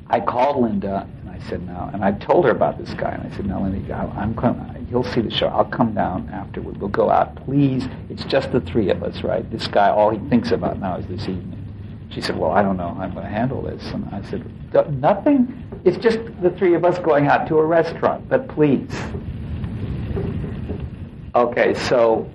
[0.08, 3.32] I called Linda and I said, "Now," and I told her about this guy, and
[3.32, 4.88] I said, "Now, Linda, I- I'm coming.
[4.92, 5.48] You'll see the show.
[5.48, 6.80] I'll come down afterward.
[6.80, 7.88] We'll go out, please.
[8.10, 9.50] It's just the three of us, right?
[9.50, 11.60] This guy, all he thinks about now is this evening."
[12.12, 12.94] She said, "Well, I don't know.
[12.94, 14.44] how I'm going to handle this." And I said,
[15.02, 15.64] "Nothing.
[15.84, 18.30] It's just the three of us going out to a restaurant.
[18.30, 18.94] But please."
[21.36, 22.30] Okay, so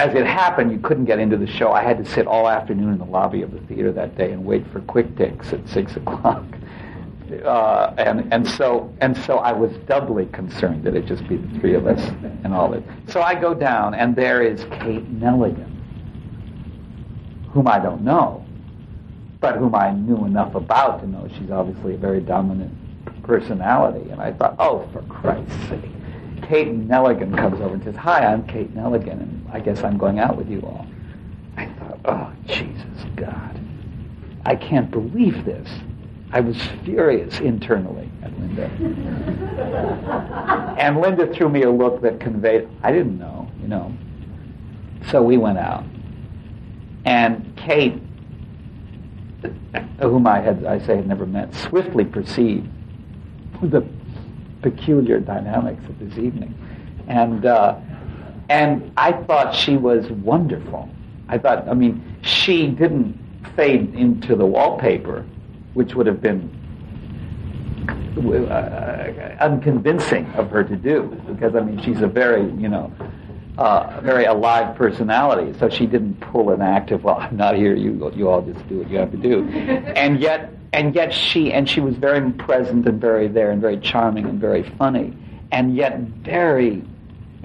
[0.00, 1.72] as it happened, you couldn't get into the show.
[1.72, 4.44] I had to sit all afternoon in the lobby of the theater that day and
[4.44, 6.44] wait for quick ticks at six o'clock.
[7.42, 11.58] Uh, and and so and so I was doubly concerned that it just be the
[11.58, 11.98] three of us
[12.44, 12.82] and all that.
[13.08, 15.72] So I go down, and there is Kate Nelligan,
[17.50, 18.44] whom I don't know,
[19.40, 22.72] but whom I knew enough about to know she's obviously a very dominant
[23.22, 24.10] personality.
[24.10, 25.90] And I thought, oh, for Christ's sake.
[26.42, 30.18] Kate Nelligan comes over and says, Hi, I'm Kate Nelligan, and I guess I'm going
[30.18, 30.84] out with you all.
[31.56, 33.60] I thought, oh, Jesus God.
[34.44, 35.68] I can't believe this.
[36.32, 38.64] I was furious internally at Linda.
[40.78, 43.96] and Linda threw me a look that conveyed, I didn't know, you know.
[45.12, 45.84] So we went out.
[47.04, 48.02] And Kate,
[50.00, 52.68] whom I had, I say, had never met, swiftly perceived
[53.62, 53.86] the
[54.62, 56.58] peculiar dynamics of this evening.
[57.06, 57.78] And, uh,
[58.48, 60.88] and I thought she was wonderful.
[61.28, 63.18] I thought, I mean, she didn't
[63.56, 65.24] fade into the wallpaper,
[65.74, 66.50] which would have been
[68.16, 72.92] uh, unconvincing of her to do, because I mean, she's a very, you know,
[73.58, 75.56] uh, very alive personality.
[75.58, 77.74] So she didn't pull an act of, well, I'm not here.
[77.74, 79.48] You you all just do what you have to do,
[79.96, 83.78] and yet and yet she and she was very present and very there and very
[83.78, 85.16] charming and very funny,
[85.52, 86.84] and yet very,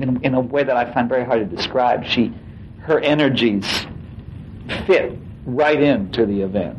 [0.01, 2.05] in, in a way that I find very hard to describe.
[2.05, 2.33] She,
[2.81, 3.85] her energies
[4.87, 6.77] fit right into the event,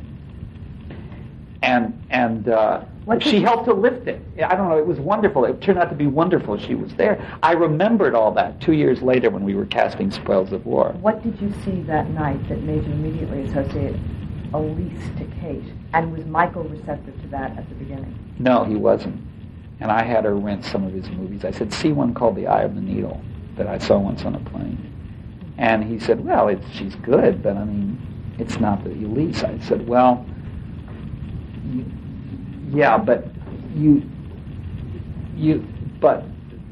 [1.62, 2.48] and and.
[2.48, 2.84] Uh,
[3.18, 4.22] she helped to lift it.
[4.44, 4.78] I don't know.
[4.78, 5.44] It was wonderful.
[5.44, 6.56] It turned out to be wonderful.
[6.58, 7.18] She was there.
[7.42, 10.92] I remembered all that two years later when we were casting Spoils of War.
[11.00, 13.96] What did you see that night that made you immediately associate
[14.52, 15.72] Elise to Kate?
[15.92, 18.16] And was Michael receptive to that at the beginning?
[18.38, 19.20] No, he wasn't.
[19.80, 21.44] And I had her rent some of his movies.
[21.44, 23.20] I said, see one called The Eye of the Needle
[23.56, 24.86] that I saw once on a plane.
[25.58, 28.00] And he said, well, it's, she's good, but I mean,
[28.38, 29.42] it's not the Elise.
[29.42, 30.24] I said, well,
[31.66, 31.84] y-
[32.70, 33.26] yeah, but
[33.74, 34.02] you,
[35.34, 35.66] you,
[36.00, 36.24] but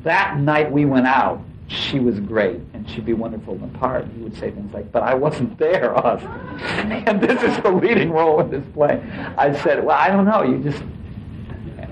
[0.05, 4.07] that night we went out, she was great and she'd be wonderful in the part.
[4.17, 6.31] He would say things like, but I wasn't there, Austin.
[7.07, 9.03] and this is the leading role in this play.
[9.37, 10.43] I said, well, I don't know.
[10.43, 10.83] You just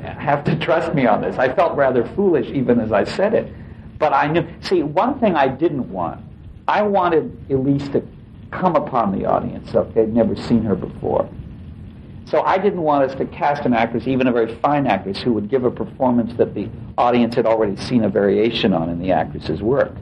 [0.06, 1.36] have to trust me on this.
[1.36, 3.52] I felt rather foolish even as I said it.
[3.98, 6.22] But I knew, see, one thing I didn't want,
[6.68, 8.06] I wanted Elise to
[8.50, 11.28] come upon the audience if they'd never seen her before.
[12.26, 15.32] So I didn't want us to cast an actress, even a very fine actress, who
[15.34, 19.12] would give a performance that the audience had already seen a variation on in the
[19.12, 19.92] actress's work.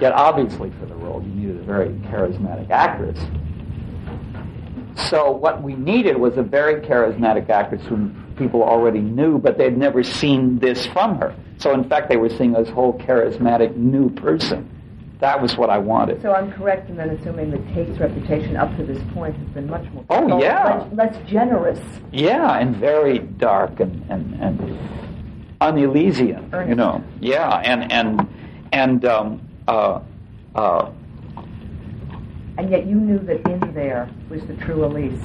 [0.00, 3.18] Yet obviously for the role you needed a very charismatic actress.
[5.10, 9.76] So what we needed was a very charismatic actress whom people already knew, but they'd
[9.76, 11.34] never seen this from her.
[11.58, 14.68] So in fact they were seeing this whole charismatic new person.
[15.20, 16.20] That was what I wanted.
[16.20, 19.70] So I'm correct in then assuming that Kate's reputation up to this point has been
[19.70, 21.78] much more oh yeah less, less, generous.
[22.10, 24.78] Yeah, and very dark and and and
[25.60, 26.50] unelysian.
[26.52, 26.68] Earnest.
[26.70, 27.04] You know.
[27.20, 28.28] Yeah, and and
[28.72, 30.00] and um, uh,
[30.56, 30.90] uh,
[32.58, 35.22] and yet you knew that in there was the true Elise.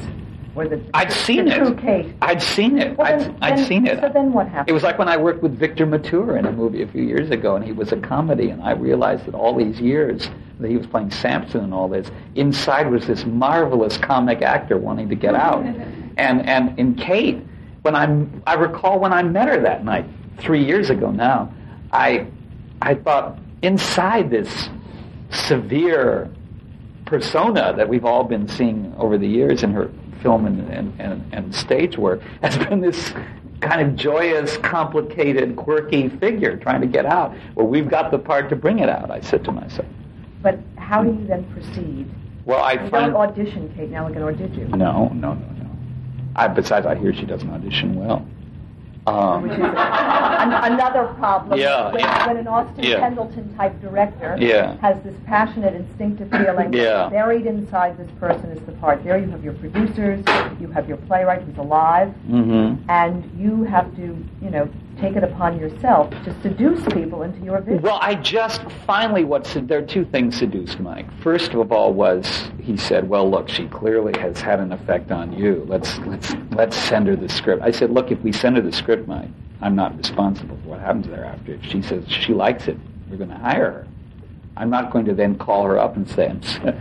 [0.58, 1.58] Or the, I'd seen the it.
[1.60, 2.16] True Kate.
[2.20, 2.98] I'd seen it.
[2.98, 4.02] Well, I'd, I'd then, seen it.
[4.02, 4.70] So then what happened?
[4.70, 7.30] It was like when I worked with Victor Mature in a movie a few years
[7.30, 10.76] ago, and he was a comedy, and I realized that all these years that he
[10.76, 15.36] was playing Samson and all this, inside was this marvelous comic actor wanting to get
[15.36, 15.42] hmm.
[15.42, 15.64] out.
[16.18, 17.40] and and in Kate,
[17.84, 20.06] when I I recall when I met her that night
[20.40, 21.54] three years ago now,
[21.92, 22.26] I
[22.82, 24.70] I thought inside this
[25.30, 26.32] severe
[27.06, 29.90] persona that we've all been seeing over the years in her
[30.22, 33.14] film and, and, and, and stage work has been this
[33.62, 37.36] kind of joyous, complicated, quirky figure trying to get out.
[37.56, 39.88] Well, we've got the part to bring it out, I said to myself.
[40.42, 42.10] But how do you then proceed?
[42.46, 43.14] Well, I you find...
[43.14, 44.66] don't audition Kate Nelligan, or did you?
[44.68, 45.70] No, no, no, no.
[46.36, 48.26] I, besides, I hear she doesn't audition well.
[49.08, 51.58] Um, Which is an, another problem.
[51.58, 52.28] Yeah, when, yeah.
[52.28, 53.00] when an Austin Yeah.
[53.00, 54.36] Pendleton type director
[54.82, 59.04] has this passionate, instinctive feeling buried inside this person is the part.
[59.06, 60.26] There you have your producers,
[60.60, 62.80] you have your playwright who's alive, mhm.
[62.90, 67.62] and you have to, you know, take it upon yourself to seduce people into your
[67.62, 67.82] vision.
[67.82, 71.06] Well, I just finally what sed- there are two things seduced Mike.
[71.22, 75.34] First of all was he said, "Well, look, she clearly has had an effect on
[75.34, 75.66] you.
[75.68, 78.72] Let's let's let's send her the script." I said, "Look, if we send her the
[78.72, 79.30] script, Mike,
[79.62, 81.54] I'm not responsible for what happens thereafter.
[81.54, 82.78] If she says she likes it,
[83.10, 83.88] we're going to hire her.
[84.56, 86.34] I'm not going to then call her up and say."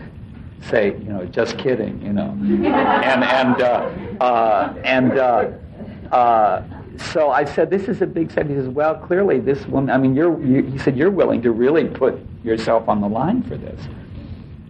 [0.70, 5.50] Say, you know, just kidding, you know, and and uh, uh, and uh,
[6.10, 8.48] uh, so I said, this is a big step.
[8.48, 11.50] He says, well, clearly this woman, I mean, you're, you, he said, you're willing to
[11.50, 13.80] really put yourself on the line for this.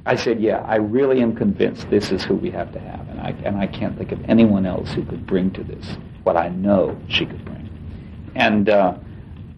[0.06, 3.08] I said, yeah, I really am convinced this is who we have to have.
[3.08, 6.36] And I, and I can't think of anyone else who could bring to this what
[6.36, 7.68] I know she could bring.
[8.34, 8.98] And, uh,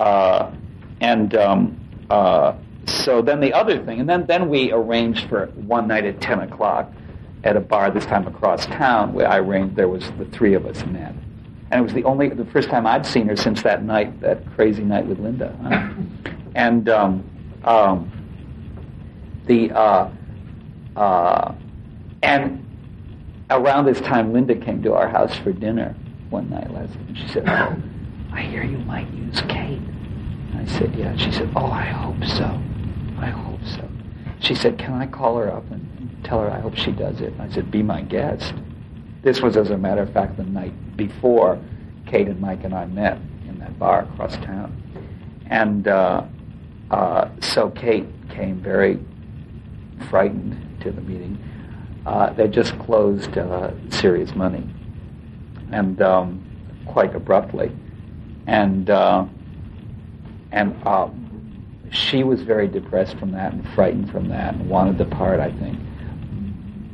[0.01, 0.53] uh,
[1.01, 2.55] and um, uh,
[2.87, 6.41] so then the other thing, and then, then we arranged for one night at 10
[6.41, 6.91] o'clock
[7.45, 10.67] at a bar, this time across town, where I arranged, there was the three of
[10.67, 11.15] us met
[11.71, 14.45] and it was the only the first time I'd seen her since that night, that
[14.55, 15.55] crazy night with Linda.
[15.63, 16.31] huh?
[16.55, 17.25] and um,
[17.65, 18.11] um,
[19.47, 20.11] the uh,
[20.97, 21.55] uh,
[22.23, 22.65] and
[23.51, 25.95] around this time, Linda came to our house for dinner
[26.31, 27.77] one night last, and she said, "Oh,
[28.33, 29.81] I hear you might use Kate."
[30.53, 32.61] And I said, "Yeah." She said, "Oh, I hope so.
[33.19, 33.87] I hope so."
[34.41, 35.87] She said, "Can I call her up and
[36.25, 38.55] tell her I hope she does it?" And I said, "Be my guest."
[39.23, 41.59] This was, as a matter of fact, the night before
[42.07, 44.83] Kate and Mike and I met in that bar across town.
[45.47, 46.25] And uh,
[46.91, 48.99] uh, so Kate came very
[50.09, 51.43] frightened to the meeting.
[52.07, 54.69] Uh, they just closed uh, Serious Money,
[55.73, 56.45] and um,
[56.87, 57.73] quite abruptly.
[58.47, 59.27] And uh,
[60.53, 61.09] and uh,
[61.91, 65.51] she was very depressed from that and frightened from that and wanted the part, I
[65.53, 65.79] think.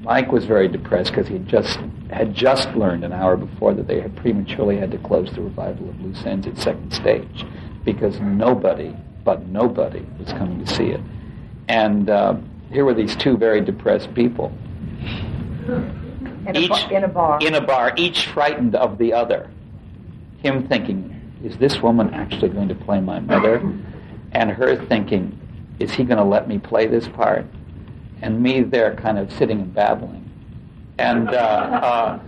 [0.04, 1.78] Mike was very depressed because he just
[2.10, 5.88] had just learned an hour before that they had prematurely had to close the revival
[5.88, 7.44] of Loose Ends at second stage
[7.84, 11.00] because nobody, but nobody, was coming to see it.
[11.68, 12.36] And uh,
[12.70, 14.52] here were these two very depressed people.
[15.66, 17.38] in, a, Each- bar- in a bar.
[17.40, 19.50] In a bar, each frightened of the other.
[20.42, 23.56] Him thinking, is this woman actually going to play my mother?
[24.32, 25.40] And her thinking,
[25.78, 27.46] is he going to let me play this part?
[28.24, 30.30] And me there kind of sitting and babbling.
[30.96, 32.20] And, uh, uh,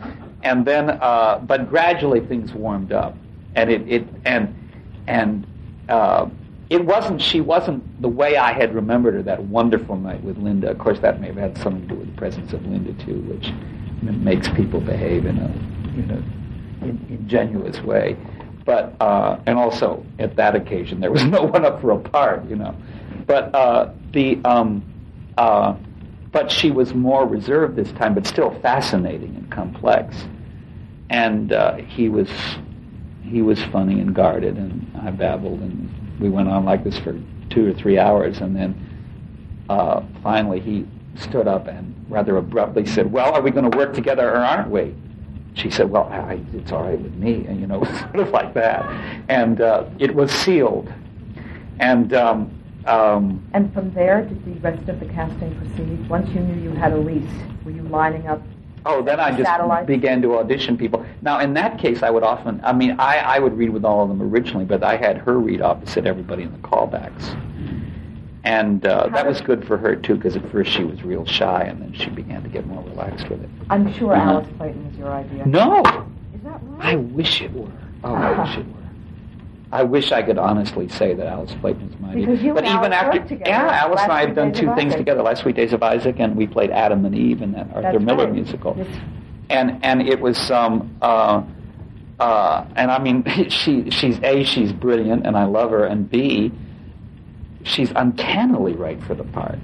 [0.42, 3.16] and then, uh, but gradually things warmed up.
[3.54, 4.54] And it, it and,
[5.06, 5.46] and,
[5.88, 6.28] uh,
[6.68, 10.70] it wasn't, she wasn't the way I had remembered her that wonderful night with Linda.
[10.70, 13.20] Of course, that may have had something to do with the presence of Linda, too,
[13.22, 13.50] which
[14.02, 15.46] makes people behave in a,
[15.98, 18.16] in a in, ingenuous way.
[18.66, 22.44] but uh, and also at that occasion there was no one up for a part,
[22.50, 22.76] you know.
[23.26, 24.84] But uh, the um,
[25.36, 25.74] uh,
[26.32, 30.16] but she was more reserved this time, but still fascinating and complex.
[31.08, 32.28] And uh, he was
[33.22, 37.18] he was funny and guarded, and I babbled, and we went on like this for
[37.50, 43.10] two or three hours, and then uh, finally he stood up and rather abruptly said,
[43.10, 44.94] "Well, are we going to work together or aren't we?"
[45.54, 47.82] She said, "Well, I, it's all right with me," and you know,
[48.12, 48.84] sort of like that,
[49.28, 50.92] and uh, it was sealed,
[51.78, 52.12] and.
[52.12, 52.55] Um,
[52.86, 56.08] um, and from there, did the rest of the casting proceed?
[56.08, 57.28] Once you knew you had Elise,
[57.64, 58.42] were you lining up
[58.88, 61.04] Oh, then I just began to audition people.
[61.20, 64.02] Now, in that case, I would often, I mean, I, I would read with all
[64.02, 67.36] of them originally, but I had her read opposite everybody in the callbacks.
[68.44, 71.64] And uh, that was good for her, too, because at first she was real shy,
[71.64, 73.50] and then she began to get more relaxed with it.
[73.70, 74.30] I'm sure uh-huh.
[74.30, 75.44] Alice Playten was your idea.
[75.46, 75.80] No!
[76.32, 76.94] Is that right?
[76.94, 77.72] I wish it were.
[78.04, 78.75] Oh, I wish it were.
[79.72, 82.92] I wish I could honestly say that Alice Playten was my because you but even
[82.92, 85.22] after together, yeah, Alice and I have done two things together.
[85.22, 88.04] Last Sweet Days of Isaac, and we played Adam and Eve in that Arthur That's
[88.04, 88.32] Miller right.
[88.34, 88.74] musical.
[88.78, 88.86] Yes.
[89.50, 91.42] And and it was um uh
[92.20, 96.52] uh and I mean she she's a she's brilliant and I love her and b
[97.64, 99.58] she's uncannily right for the part.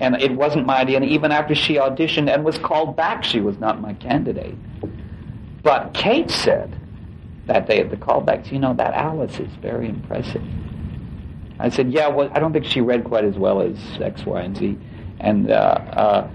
[0.00, 0.96] And it wasn't my idea.
[0.96, 4.56] And even after she auditioned and was called back, she was not my candidate.
[5.62, 6.76] But Kate said
[7.46, 10.42] that day at the callbacks, you know, that Alice is very impressive.
[11.58, 14.40] I said, yeah, well, I don't think she read quite as well as X, Y,
[14.40, 14.78] and Z.
[15.20, 16.30] And, uh, uh,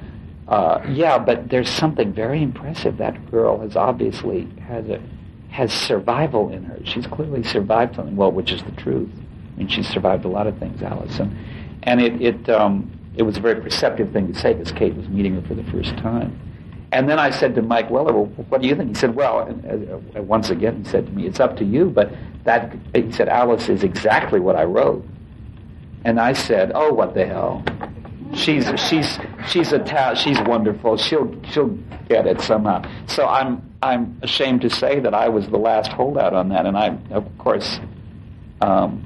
[0.48, 2.98] uh, yeah, but there's something very impressive.
[2.98, 5.02] That girl has obviously has a,
[5.50, 6.80] has survival in her.
[6.86, 9.10] She's clearly survived something, well, which is the truth.
[9.56, 11.20] I mean, she's survived a lot of things, Alice.
[11.20, 11.38] And,
[11.84, 15.08] and it, it, um, it was a very perceptive thing to say because Kate was
[15.10, 16.40] meeting her for the first time.
[16.92, 18.90] And then I said to Mike Weller, well, what do you think?
[18.90, 21.86] He said, well, and, uh, once again, he said to me, it's up to you,
[21.86, 22.12] but
[22.46, 25.06] that, he said, Alice is exactly what I wrote.
[26.04, 27.64] And I said, oh, what the hell?
[28.34, 30.98] She's, she's, she's a ta- she's wonderful.
[30.98, 31.78] She'll, she'll
[32.08, 32.84] get it somehow.
[33.08, 36.66] So I'm, I'm ashamed to say that I was the last holdout on that.
[36.66, 37.80] And I, of course,
[38.62, 39.04] um,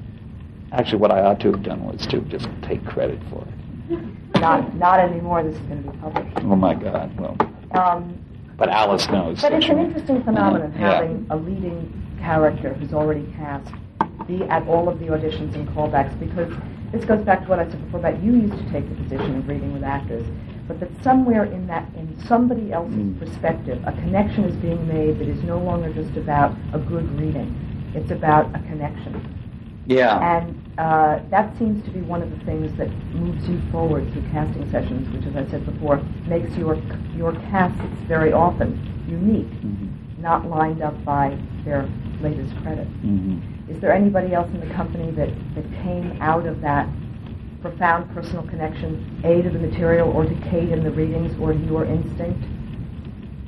[0.72, 4.40] actually what I ought to have done was to just take credit for it.
[4.40, 5.42] Not, not anymore.
[5.42, 6.38] This is going to be published.
[6.38, 7.18] Oh my God!
[7.18, 7.36] Well,
[7.74, 8.18] Um,
[8.56, 9.42] but Alice knows.
[9.42, 10.94] but it's an interesting phenomenon Yeah.
[10.94, 13.70] having a leading character who's already cast
[14.26, 16.50] be at all of the auditions and callbacks because
[16.92, 19.36] this goes back to what I said before about you used to take the position
[19.36, 20.24] of reading with actors,
[20.68, 23.18] but that somewhere in that in somebody else's Mm.
[23.18, 27.52] perspective, a connection is being made that is no longer just about a good reading.
[27.94, 29.20] It's about a connection.
[29.86, 30.38] Yeah.
[30.38, 34.24] And uh, that seems to be one of the things that moves you forward through
[34.32, 36.76] casting sessions, which, as I said before, makes your
[37.16, 39.88] your casts very often unique, Mhm.
[40.20, 41.86] not lined up by their
[42.20, 42.88] latest credit.
[43.04, 43.38] Mhm.
[43.68, 46.88] Is there anybody else in the company that, that came out of that
[47.62, 51.58] profound personal connection, A, to the material, or to Kate in the readings, or to
[51.60, 52.44] your instinct?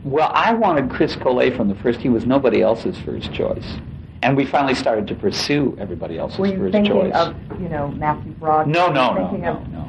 [0.04, 2.00] Well, I wanted Chris Collet from the first.
[2.00, 3.78] He was nobody else's first choice,
[4.22, 7.14] and we finally started to pursue everybody else's Were you first thinking choice.
[7.14, 8.66] of, you know, Matthew Broad?
[8.66, 9.84] no, no, no, no, no, no,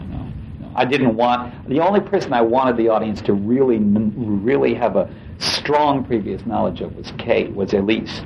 [0.59, 0.71] no.
[0.75, 5.09] I didn't want the only person I wanted the audience to really, really have a
[5.39, 8.21] strong previous knowledge of was Kate, was Elise,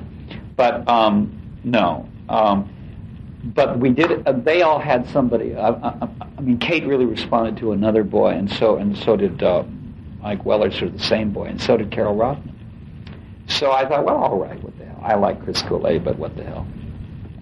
[0.56, 1.32] but um,
[1.64, 2.08] no.
[2.30, 2.70] Um,
[3.44, 4.28] but we did.
[4.28, 5.56] Uh, they all had somebody.
[5.56, 9.42] I, I, I mean, Kate really responded to another boy, and so and so did
[9.42, 9.64] uh,
[10.22, 12.56] Mike Weller, sort of the same boy, and so did Carole Rothman.
[13.48, 14.81] So I thought, well, all right, what the hell?
[15.02, 16.68] I like Chris Collet, but what the hell?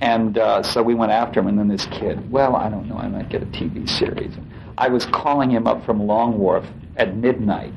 [0.02, 2.98] And uh, so we went after him, and then this kid, well, I don't know,
[2.98, 4.34] I might get a TV series.
[4.78, 7.74] I was calling him up from Long Wharf at midnight,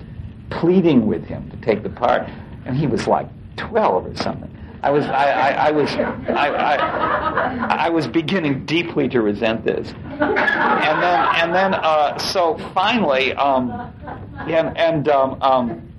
[0.50, 2.28] pleading with him to take the part,
[2.64, 3.26] and he was like
[3.56, 4.48] 12 or something.
[4.84, 9.88] I was, I, I, I was, I, I, I was beginning deeply to resent this,
[9.88, 13.70] and then, and then, uh, so finally, um,
[14.48, 15.91] and and um, um,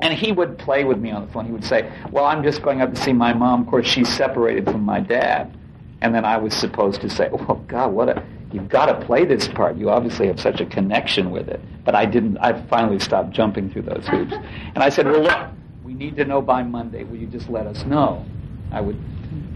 [0.00, 1.46] and he would play with me on the phone.
[1.46, 3.62] He would say, "Well, I'm just going up to see my mom.
[3.62, 5.56] Of course, she's separated from my dad."
[6.02, 8.22] And then I was supposed to say, "Oh God, what a
[8.52, 9.76] you've got to play this part.
[9.76, 12.38] You obviously have such a connection with it." But I didn't.
[12.38, 14.34] I finally stopped jumping through those hoops,
[14.74, 15.48] and I said, "Well, look,
[15.84, 17.04] we need to know by Monday.
[17.04, 18.24] Will you just let us know?"
[18.72, 18.98] I would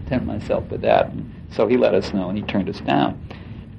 [0.09, 1.11] tempt myself with that.
[1.11, 3.20] And so he let us know, and he turned us down.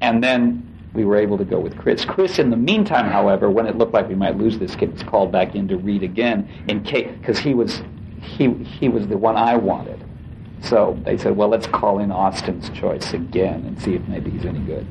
[0.01, 2.04] And then we were able to go with Chris.
[2.04, 5.04] Chris, in the meantime, however, when it looked like we might lose this kid, was
[5.04, 7.82] called back in to read again in case because he was
[8.22, 10.04] he he was the one I wanted.
[10.62, 14.46] So they said, well, let's call in Austin's choice again and see if maybe he's
[14.46, 14.86] any good.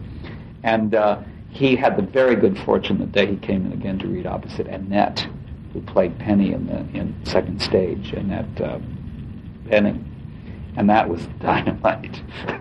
[0.65, 4.09] And uh, he had the very good fortune that day he came in again to
[4.09, 5.27] read opposite Annette,
[5.73, 8.79] who played Penny in the in second stage, Annette uh,
[9.65, 10.05] Bening.
[10.77, 12.21] and that was dynamite.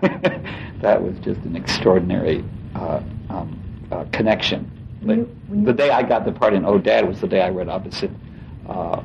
[0.80, 2.44] that was just an extraordinary
[2.76, 3.00] uh,
[3.30, 3.58] um,
[3.92, 4.70] uh, connection.
[5.02, 7.48] You- you- the day I got the part in Oh Dad was the day I
[7.48, 8.10] read opposite
[8.68, 9.02] uh,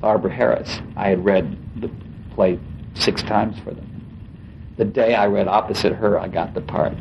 [0.00, 0.80] Barbara Harris.
[0.96, 1.90] I had read the
[2.34, 2.58] play
[2.94, 3.86] six times for them.
[4.76, 6.92] The day I read opposite her, I got the part.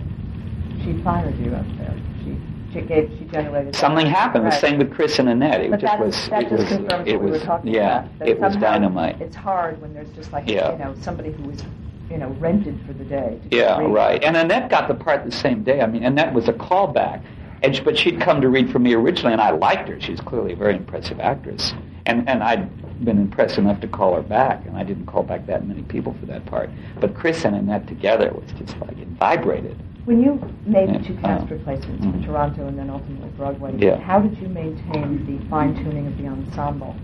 [0.84, 1.94] She fired you up there.
[2.24, 2.38] She
[2.74, 3.76] she gave she generated.
[3.76, 4.46] Something happened.
[4.46, 5.62] The same with Chris and Annette.
[5.62, 6.30] It But just was.
[6.30, 6.70] that it just was.
[6.78, 8.06] confirms it what we were talking yeah.
[8.06, 8.28] about.
[8.28, 9.22] it was dynamite.
[9.22, 10.72] It's hard when there's just like Yeah.
[10.74, 11.64] you know somebody who was
[12.10, 13.40] you know rented for the day.
[13.52, 14.24] Yeah, right.
[14.24, 15.82] And Annette got the part the same day.
[15.82, 17.24] I mean, Annette was a callback,
[17.64, 20.00] and but she'd come to read for me originally, and I liked her.
[20.00, 21.74] She's clearly a very impressive actress,
[22.06, 22.70] and and I'd
[23.04, 26.16] been impressed enough to call her back, and I didn't call back that many people
[26.20, 26.70] for that part.
[27.00, 29.78] But Chris and Annette together was just like it vibrated.
[30.06, 32.22] When you made the two cast replacements mhm.
[32.22, 33.98] for Toronto and then ultimately Broadway, Yeah.
[33.98, 36.96] how did you maintain the fine tuning of the ensemble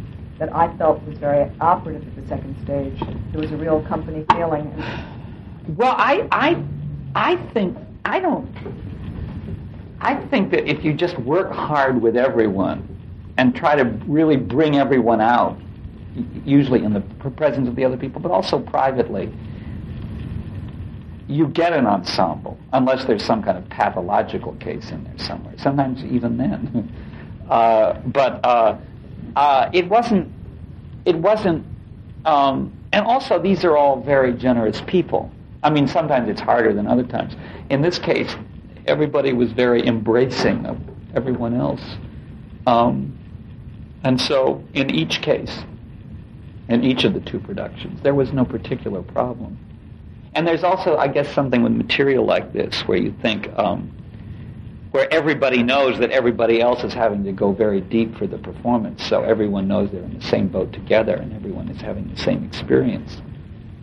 [0.42, 3.00] that I felt was very operative at the second stage?
[3.32, 4.74] There was a real company feeling.
[5.78, 6.64] Well, I, I,
[7.14, 8.50] I think I don't.
[10.00, 12.88] I think that if you just work hard with everyone
[13.38, 15.60] and try to really bring everyone out,
[16.44, 19.32] usually in the presence of the other people, but also privately,
[21.28, 25.54] you get an ensemble, unless there's some kind of pathological case in there somewhere.
[25.60, 26.92] Sometimes even then.
[27.52, 28.80] uh, but uh,
[29.36, 30.32] uh, it wasn't.
[31.06, 31.66] It wasn't.
[32.26, 35.32] Um, and also, these are all very generous people.
[35.64, 37.36] I mean, sometimes it's harder than other times.
[37.70, 38.36] In this case,
[38.88, 40.78] everybody was very embracing of
[41.16, 41.84] everyone else.
[42.68, 43.18] Um,
[44.04, 45.64] and so, in each case,
[46.68, 49.58] in each of the two productions, there was no particular problem.
[50.34, 53.92] And there's also, I guess, something with material like this where you think, um,
[54.92, 59.04] where everybody knows that everybody else is having to go very deep for the performance,
[59.08, 62.44] so everyone knows they're in the same boat together and everyone is having the same
[62.44, 63.22] experience.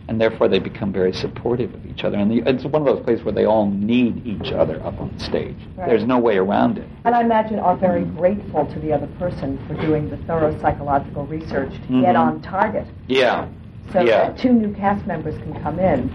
[0.07, 2.17] And therefore, they become very supportive of each other.
[2.17, 5.17] And the, it's one of those places where they all need each other up on
[5.19, 5.55] stage.
[5.75, 5.87] Right.
[5.87, 6.87] There's no way around it.
[7.05, 11.27] And I imagine are very grateful to the other person for doing the thorough psychological
[11.27, 12.19] research to get Mhm.
[12.19, 12.87] on target.
[13.07, 13.47] Yeah.
[13.93, 14.29] So Yeah.
[14.29, 16.09] that two new cast members can come in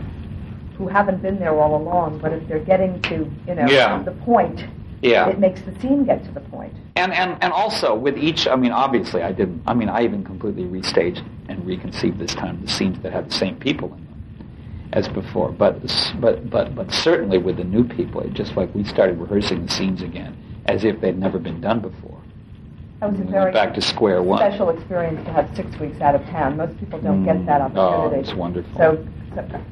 [0.77, 4.03] who haven't been there all along, but if they're getting to, you know, Yeah.
[4.03, 4.65] the point,
[5.05, 5.29] Yeah.
[5.29, 6.73] it makes the scene get to the point.
[6.97, 10.25] And, and, and also with each, I mean, obviously I didn't, I mean, I even
[10.25, 14.49] completely restaged and reconceived this time the scenes that had the same people in them
[14.95, 15.51] as before.
[15.53, 15.81] But,
[16.21, 19.73] but, but, but certainly with the new people, it just like we started rehearsing the
[19.73, 20.37] scenes again
[20.67, 22.19] as if they'd never been done before.
[23.01, 24.39] That was a We very back to square one.
[24.39, 26.57] special experience to have six weeks out of town.
[26.57, 27.73] Most people don't get that Mm.
[27.77, 28.21] Oh, opportunity.
[28.29, 28.75] it's wonderful.
[28.79, 29.07] So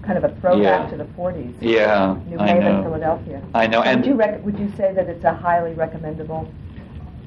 [0.03, 0.91] kind of a throwback Yeah.
[0.91, 1.55] to the 40s.
[1.61, 2.83] Yeah, New I Haven, know.
[2.83, 3.43] Philadelphia.
[3.55, 6.49] I know, and- would you rec- would you say that it's a highly recommendable?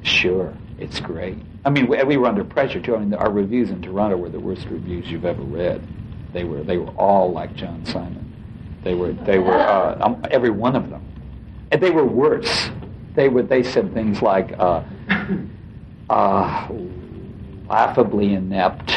[0.04, 1.38] Sure, it's great.
[1.66, 2.96] I mean, we, we were under pressure too.
[2.96, 5.82] I mean, our reviews in Toronto were the worst reviews you've ever read.
[6.34, 8.22] They were they were all like John Simon.
[8.84, 11.04] They were they were uh, um, every one of them,
[11.72, 12.70] and they were worse.
[13.16, 14.84] They were they said things like uh,
[16.10, 16.68] uh,
[17.68, 18.92] laughably inept.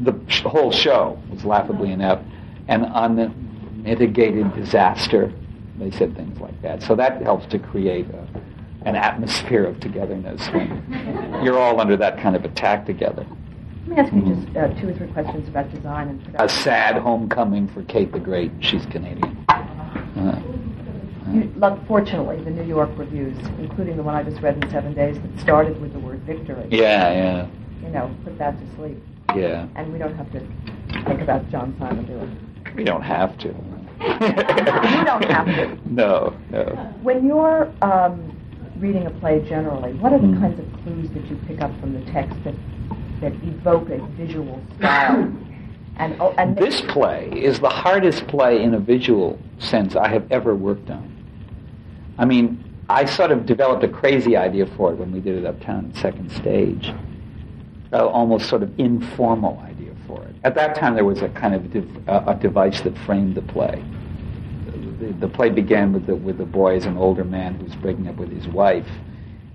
[0.00, 2.24] The whole show was laughably inept
[2.68, 5.32] and unmitigated disaster.
[5.78, 6.82] They said things like that.
[6.82, 8.26] So that helps to create a,
[8.84, 13.26] an atmosphere of togetherness when you're all under that kind of attack together.
[13.86, 16.96] Let me ask you just uh, two or three questions about design and A sad
[16.96, 18.52] homecoming for Kate the Great.
[18.60, 19.44] She's Canadian.
[19.48, 20.40] Uh,
[21.56, 25.18] look, fortunately, the New York reviews, including the one I just read in seven days,
[25.20, 26.68] that started with the word victory.
[26.70, 27.46] Yeah, yeah,
[27.82, 29.02] You know, put that to sleep,
[29.36, 30.40] yeah, and we don't have to
[31.06, 32.64] think about John Simon doing.
[32.66, 32.74] It.
[32.76, 33.48] We don't have to.
[34.02, 35.78] You don't have to.
[35.86, 36.64] No, no.
[37.02, 38.36] When you're um,
[38.78, 40.40] reading a play generally, what are the Mm.
[40.40, 42.54] kinds of clues that you pick up from the text that
[43.20, 45.30] that evoke a visual style?
[45.98, 50.24] And oh, and This play is the hardest play in a visual sense I have
[50.32, 51.08] ever worked on.
[52.18, 52.58] I mean,
[52.88, 56.32] I sort of developed a crazy idea for it when we did it uptown second
[56.32, 56.92] stage.
[57.92, 60.34] Uh, almost sort of informal idea for it.
[60.44, 63.42] At that time, there was a kind of dev- uh, a device that framed the
[63.42, 63.84] play.
[64.98, 68.08] The, the play began with the, with the boy as an older man who's breaking
[68.08, 68.88] up with his wife,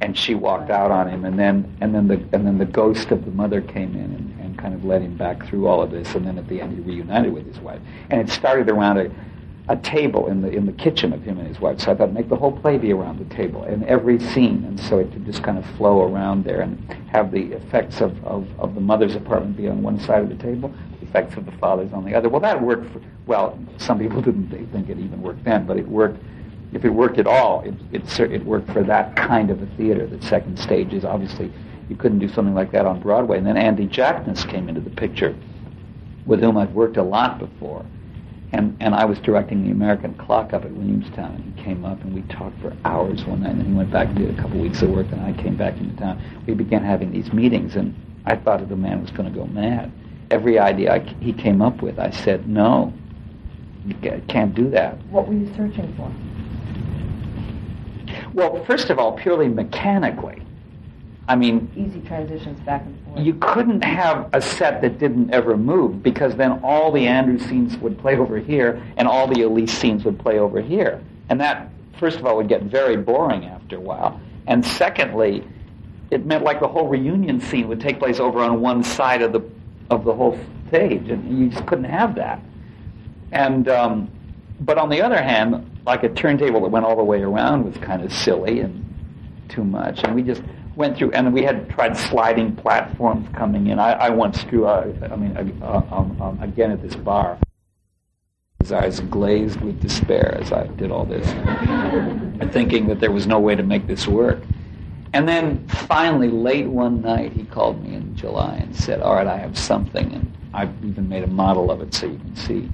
[0.02, 3.10] and she walked out on him, and then and then the and then the ghost
[3.10, 5.90] of the mother came in and, and kind of led him back through all of
[5.90, 7.82] this, and then at the end he reunited with his wife,
[8.12, 9.10] and it started around a
[9.70, 11.82] a table in the in the kitchen of him and his wife.
[11.82, 14.80] So I thought make the whole play be around the table and every scene, and
[14.80, 16.78] so it could just kind of flow around there and
[17.11, 20.36] have the effects of, of, of the mother's apartment be on one side of the
[20.36, 22.30] table, the effects of the father's on the other.
[22.30, 22.91] Well, that worked.
[22.93, 26.24] For, well, some people didn't think it even worked then, but it worked.
[26.74, 30.07] If it worked at all, it it, it worked for that kind of a theater.
[30.07, 31.51] That second stage is obviously
[31.89, 33.38] you couldn't do something like that on Broadway.
[33.38, 35.36] And then Andy Jackness came into the picture
[36.26, 37.86] with whom I'd worked a lot before.
[38.54, 42.02] And, and I was directing the American Clock up at Williamstown, and he came up
[42.02, 43.52] and we talked for hours one night.
[43.52, 45.58] And then he went back and did a couple weeks of work, and I came
[45.58, 46.22] back into town.
[46.48, 47.93] We began having these meetings, and
[48.26, 49.91] I thought the man was going to go mad.
[50.32, 52.93] Every idea I, he came up with, I said, no,
[53.86, 53.95] you
[54.28, 54.98] can't do that.
[55.08, 56.12] What were you searching for?
[58.34, 60.41] Well, first of all, purely mechanically.
[61.30, 63.19] I mean, easy transitions back and forth.
[63.19, 67.78] You couldn't have a set that didn't ever move because then all the Andrew scenes
[67.78, 71.01] would play over here and all the Elise scenes would play over here.
[71.30, 71.69] And that,
[71.99, 74.21] first of all, would get very boring after a while.
[74.47, 75.45] And secondly,
[76.11, 79.34] it meant like the whole reunion scene would take place over on one side of
[79.34, 79.41] the
[79.89, 82.41] of the whole stage, and you just couldn't have that.
[83.32, 84.09] And um,
[84.61, 87.78] but on the other hand, like a turntable that went all the way around was
[87.78, 88.84] kind of silly and
[89.49, 90.41] too much, and we just
[90.78, 93.80] went through, and we had tried sliding platforms coming in.
[93.80, 97.38] I, I once uh, I mean, um, um, again at this bar.
[98.59, 101.25] His eyes glazed with despair as I did all this,
[102.53, 104.41] thinking that there was no way to make this work.
[105.13, 109.28] And then finally, late one night, he called me in July and said, All right,
[109.28, 110.11] I have something.
[110.11, 112.69] And I've even made a model of it so you can see.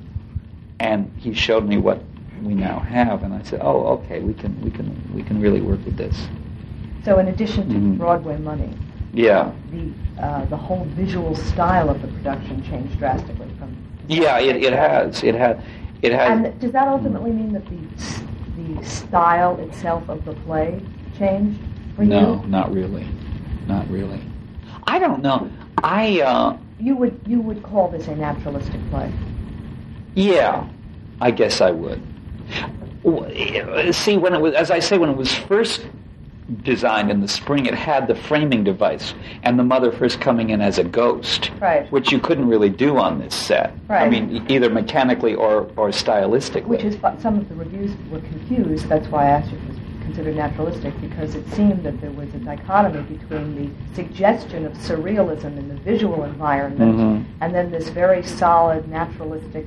[0.80, 2.02] And he showed me what
[2.42, 5.62] we now have, and I said, "Oh, okay, we can, we can, we can really
[5.62, 6.28] work with this."
[7.04, 7.98] So, in addition to mm-hmm.
[7.98, 8.78] Broadway money,
[9.14, 9.92] yeah, the
[10.24, 13.76] uh, the whole visual style of the production changed drastically from.
[14.08, 15.24] Yeah, it, it has.
[15.24, 15.64] It had.
[16.02, 16.32] It has.
[16.32, 20.82] And does that ultimately mean that the the style itself of the play
[21.18, 21.60] changed
[21.96, 22.26] for no, you?
[22.26, 23.08] No, not really.
[23.68, 24.22] Not really.
[24.88, 25.50] I don't know.
[25.84, 26.22] I.
[26.22, 29.12] Uh, you would you would call this a naturalistic play?
[30.16, 30.68] Yeah,
[31.20, 32.02] I guess I would.
[33.94, 35.86] See, when it was, as I say, when it was first
[36.64, 39.14] designed in the spring, it had the framing device
[39.44, 41.92] and the mother first coming in as a ghost, right.
[41.92, 43.74] which you couldn't really do on this set.
[43.88, 44.04] Right.
[44.04, 46.66] I mean, either mechanically or, or stylistically.
[46.66, 48.88] Which is some of the reviews were confused.
[48.88, 52.12] That's why I asked you if it was considered naturalistic, because it seemed that there
[52.12, 57.32] was a dichotomy between the suggestion of surrealism in the visual environment mm-hmm.
[57.42, 59.66] and then this very solid naturalistic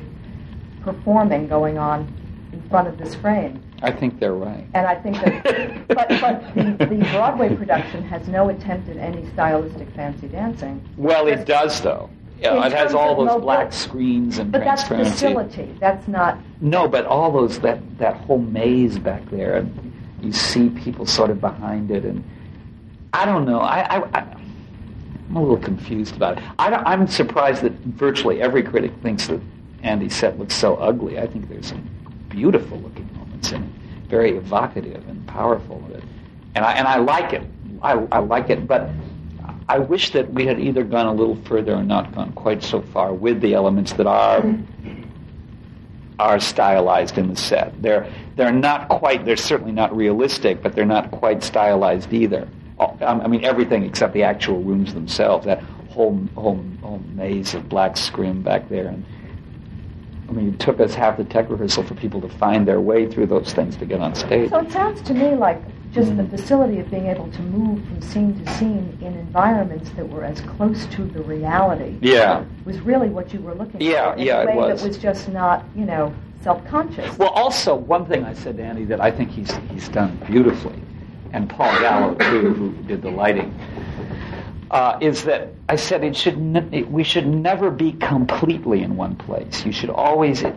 [0.82, 2.12] performing going on
[2.52, 3.62] in front of this frame.
[3.82, 4.66] I think they're right.
[4.74, 9.28] And I think that, but, but the, the Broadway production has no attempt at any
[9.30, 10.82] stylistic fancy dancing.
[10.96, 12.10] Well, it does, though.
[12.40, 15.10] Yeah, it has all those mobile, black screens and but transparency.
[15.10, 15.76] that's facility.
[15.80, 16.38] That's not.
[16.60, 21.30] No, but all those that that whole maze back there, and you see people sort
[21.30, 22.22] of behind it, and
[23.14, 23.60] I don't know.
[23.60, 24.20] I, I, I
[25.30, 26.44] am a little confused about it.
[26.58, 29.40] I am surprised that virtually every critic thinks that
[29.82, 31.18] Andy's set looks so ugly.
[31.18, 31.88] I think there's some
[32.28, 35.82] beautiful looking moments in it, very evocative and powerful.
[36.54, 37.42] And I and I like it.
[37.82, 38.88] I, I like it, but
[39.68, 42.80] I wish that we had either gone a little further or not gone quite so
[42.80, 44.44] far with the elements that are
[46.18, 47.80] are stylized in the set.
[47.82, 49.24] They're they're not quite.
[49.24, 52.48] They're certainly not realistic, but they're not quite stylized either.
[52.78, 55.46] I mean, everything except the actual rooms themselves.
[55.46, 59.04] That whole whole, whole maze of black scrim back there, and
[60.28, 63.10] I mean, it took us half the tech rehearsal for people to find their way
[63.10, 64.50] through those things to get on stage.
[64.50, 65.62] So it sounds to me like
[65.92, 66.28] just mm-hmm.
[66.28, 70.24] the facility of being able to move from scene to scene in environments that were
[70.24, 71.96] as close to the reality.
[72.02, 72.44] Yeah.
[72.64, 74.18] Was really what you were looking yeah, for.
[74.18, 74.82] In yeah, a way it was.
[74.82, 76.12] that was just not, you know,
[76.42, 77.18] self-conscious.
[77.18, 80.80] Well, also one thing I said to Andy that I think he's he's done beautifully,
[81.32, 83.58] and Paul Gallo too, who did the lighting
[84.70, 86.38] uh, is that I said it should
[86.72, 89.64] it, we should never be completely in one place.
[89.64, 90.54] You should always it,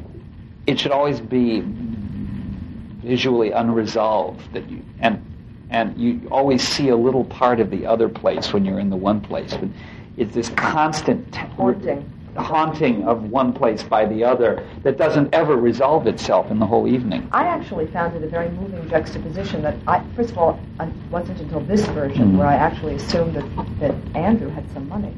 [0.68, 5.24] it should always be visually unresolved that you and
[5.70, 8.98] and you always see a little part of the other place when you're in the
[8.98, 9.54] one place.
[9.54, 9.70] But
[10.18, 16.08] it's this constant haunting haunting of one place by the other that doesn't ever resolve
[16.08, 17.28] itself in the whole evening.
[17.32, 21.40] I actually found it a very moving juxtaposition that I, first of all, it wasn't
[21.40, 22.38] until this version mm-hmm.
[22.38, 25.14] where I actually assumed that, that Andrew had some money.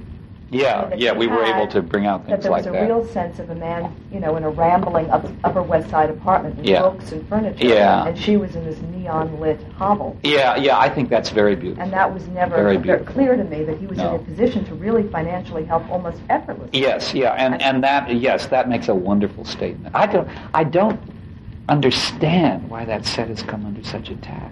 [0.51, 2.73] Yeah, yeah, we were able to bring out things like that.
[2.73, 5.63] There was a real sense of a man, you know, in a rambling up, Upper
[5.63, 6.81] West Side apartment with yeah.
[6.81, 7.65] books and furniture.
[7.65, 8.05] Yeah.
[8.05, 10.17] And she was in this neon lit hovel.
[10.23, 11.81] Yeah, yeah, I think that's very beautiful.
[11.81, 14.15] And that was never very very clear to me that he was no.
[14.15, 16.81] in a position to really financially help almost effortlessly.
[16.81, 19.95] Yes, yeah, and, and that yes, that makes a wonderful statement.
[19.95, 20.99] I don't I don't
[21.69, 24.51] understand why that set has come under such attack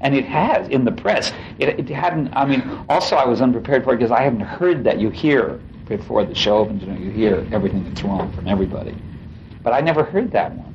[0.00, 1.32] and it has in the press.
[1.58, 2.32] It, it, hadn't.
[2.34, 4.98] I mean, also I was unprepared for it because I haven't heard that.
[4.98, 8.94] You hear before the show opens, you know, you hear everything that's wrong from everybody,
[9.62, 10.74] but I never heard that one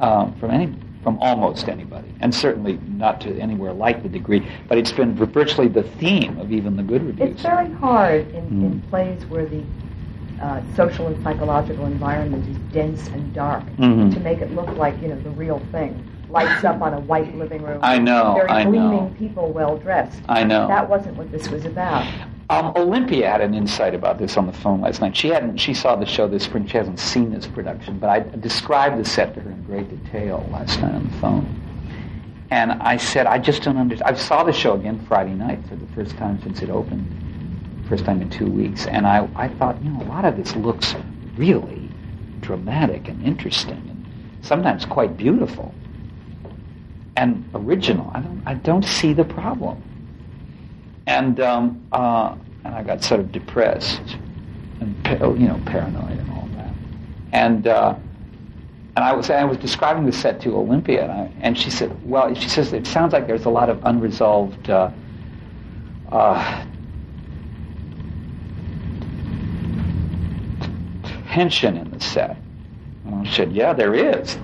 [0.00, 4.46] um, from any, from almost anybody, and certainly not to anywhere like the degree.
[4.68, 7.32] But it's been virtually the theme of even the good reviews.
[7.32, 8.64] It's very hard in, mm.
[8.64, 9.62] in plays where the
[10.42, 14.14] uh, social and psychological environment is dense and dark Mhm.
[14.14, 16.07] to make it look like you know the real thing.
[16.30, 17.80] Lights up on a white living room.
[17.82, 18.70] I know, Very I know.
[18.70, 20.20] gleaming people, well dressed.
[20.28, 20.68] I know.
[20.68, 22.06] That wasn't what this was about.
[22.50, 25.16] Um, Olympia had an insight about this on the phone last night.
[25.16, 25.58] She hadn't.
[25.58, 26.66] She saw the show this spring.
[26.66, 30.46] She hasn't seen this production, but I described the set to her in great detail
[30.50, 31.64] last night on the phone.
[32.50, 34.16] And I said, I just don't understand.
[34.16, 37.06] I saw the show again Friday night for the first time since it opened,
[37.88, 38.86] first time in two weeks.
[38.86, 40.94] And I, I thought, you know, a lot of this looks
[41.36, 41.90] really
[42.40, 44.06] dramatic and interesting, and
[44.40, 45.74] sometimes quite beautiful
[47.18, 48.10] and original.
[48.14, 49.82] I don't, I don't see the problem
[51.08, 54.16] and um, uh, and I got sort of depressed
[54.80, 54.94] and
[55.40, 56.72] you know paranoid and all that.
[57.32, 57.96] And uh,
[58.94, 61.90] and I was I was describing the set to Olympia, and, I, and she said,
[62.08, 64.70] well, she says it sounds like there's a lot of unresolved.
[64.70, 64.90] Uh,
[66.12, 66.64] uh,
[71.38, 72.36] tension in the set.
[73.04, 74.36] And I said, yeah, there is.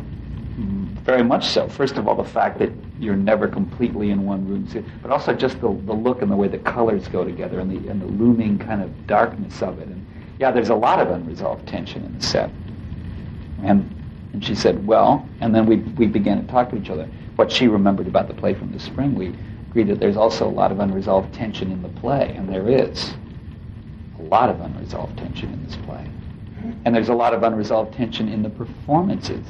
[1.05, 1.68] Very much so.
[1.68, 4.66] First of all, the fact that you're never completely in one room,
[5.02, 7.90] but also just the, the look and the way the colors go together and the,
[7.90, 9.88] and the looming kind of darkness of it.
[9.88, 10.07] And
[10.38, 12.50] yeah, there's a lot of unresolved tension in the set.
[13.62, 13.94] And,
[14.32, 17.07] and she said, well, and then we, we began to talk to each other.
[17.36, 19.34] What she remembered about the play from the spring, we
[19.68, 23.12] agreed that there's also a lot of unresolved tension in the play, and there is
[24.18, 26.09] a lot of unresolved tension in this play.
[26.86, 29.44] And there's a lot of unresolved tension in the performances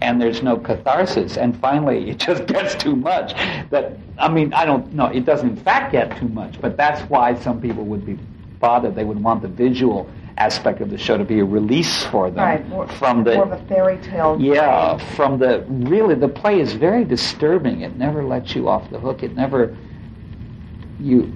[0.00, 1.36] and there's no catharsis.
[1.36, 3.34] And finally, it just gets too much.
[3.70, 5.06] That I mean, I don't know.
[5.06, 8.18] It doesn't in fact get too much, but that's why some people would be
[8.60, 8.94] bothered.
[8.94, 12.42] They would want the visual aspect of the show to be a release for them
[12.44, 14.36] Right, more, from the more of a fairy tale.
[14.40, 17.82] yeah from the really the play is very disturbing.
[17.82, 19.22] It never lets you off the hook.
[19.22, 19.76] It never
[20.98, 21.32] you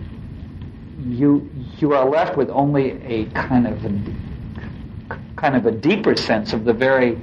[1.07, 1.49] you
[1.79, 6.65] you are left with only a kind of a kind of a deeper sense of
[6.65, 7.17] the very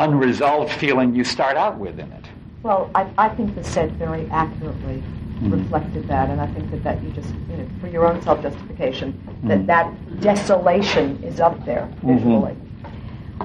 [0.00, 2.24] unresolved feeling you start out with in it.
[2.62, 5.02] Well, I, I think the set very accurately
[5.42, 5.52] Mhm.
[5.52, 9.14] reflected that, and I think that, that you just, you know, for your own self-justification,
[9.44, 9.48] Mhm.
[9.48, 12.56] that that desolation is up there Mhm.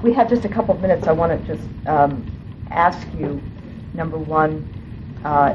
[0.02, 1.06] We have just a couple of minutes.
[1.06, 2.22] I want to just um,
[2.70, 3.40] ask you,
[3.94, 4.62] number one,
[5.24, 5.54] uh,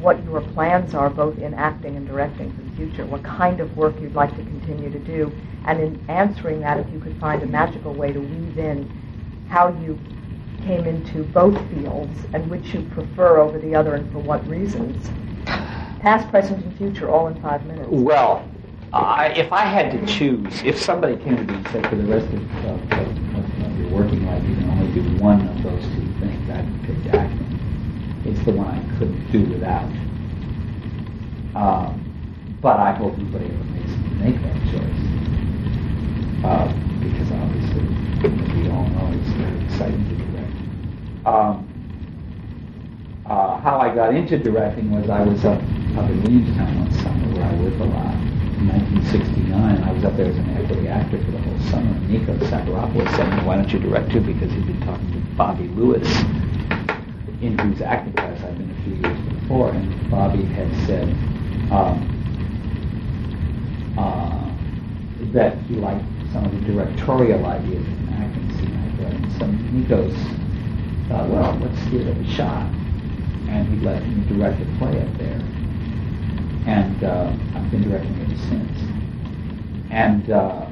[0.00, 3.04] what your plans are, both in acting and directing for the future.
[3.04, 5.30] What kind of work you'd like to continue to do,
[5.66, 8.90] and in answering that, if you could find a magical way to weave in
[9.52, 9.98] how you
[10.64, 15.10] came into both fields and which you prefer over the other and for what reasons.
[16.00, 17.86] Past, present, and future, all in five minutes.
[17.90, 18.48] Well,
[18.94, 22.04] I, if I had to choose, if somebody came to me and said for the
[22.04, 26.50] rest of, of your working life you can only do one of those two things,
[26.50, 28.22] I'd pick acting.
[28.24, 29.84] It's the one I couldn't do without.
[31.54, 35.00] Um, but I hope nobody ever makes me make that choice.
[36.42, 37.82] Uh, because obviously,
[38.62, 40.54] we all know, it's very exciting to direct.
[41.26, 41.68] Um,
[43.26, 45.58] uh, how I got into directing was I was up,
[45.96, 48.14] up in Williamstown one summer where I worked a lot.
[48.58, 51.90] In 1969, I was up there as an equity actor for the whole summer.
[51.90, 54.20] And Nikos Psacharopoulos said, why don't you direct too?
[54.20, 56.06] Because he'd been talking to Bobby Lewis,
[57.40, 59.70] in whose acting class I'd been a few years before.
[59.70, 61.08] And Bobby had said
[61.72, 62.06] um,
[63.98, 64.50] uh,
[65.32, 69.14] that he liked some of the directorial ideas in acting scene I'd read.
[69.14, 72.66] And so Nikos thought, well, let's give it a shot.
[73.48, 75.40] And he let me direct a play up there.
[76.66, 78.78] And uh, I've been directing ever since.
[79.90, 80.66] And, uh,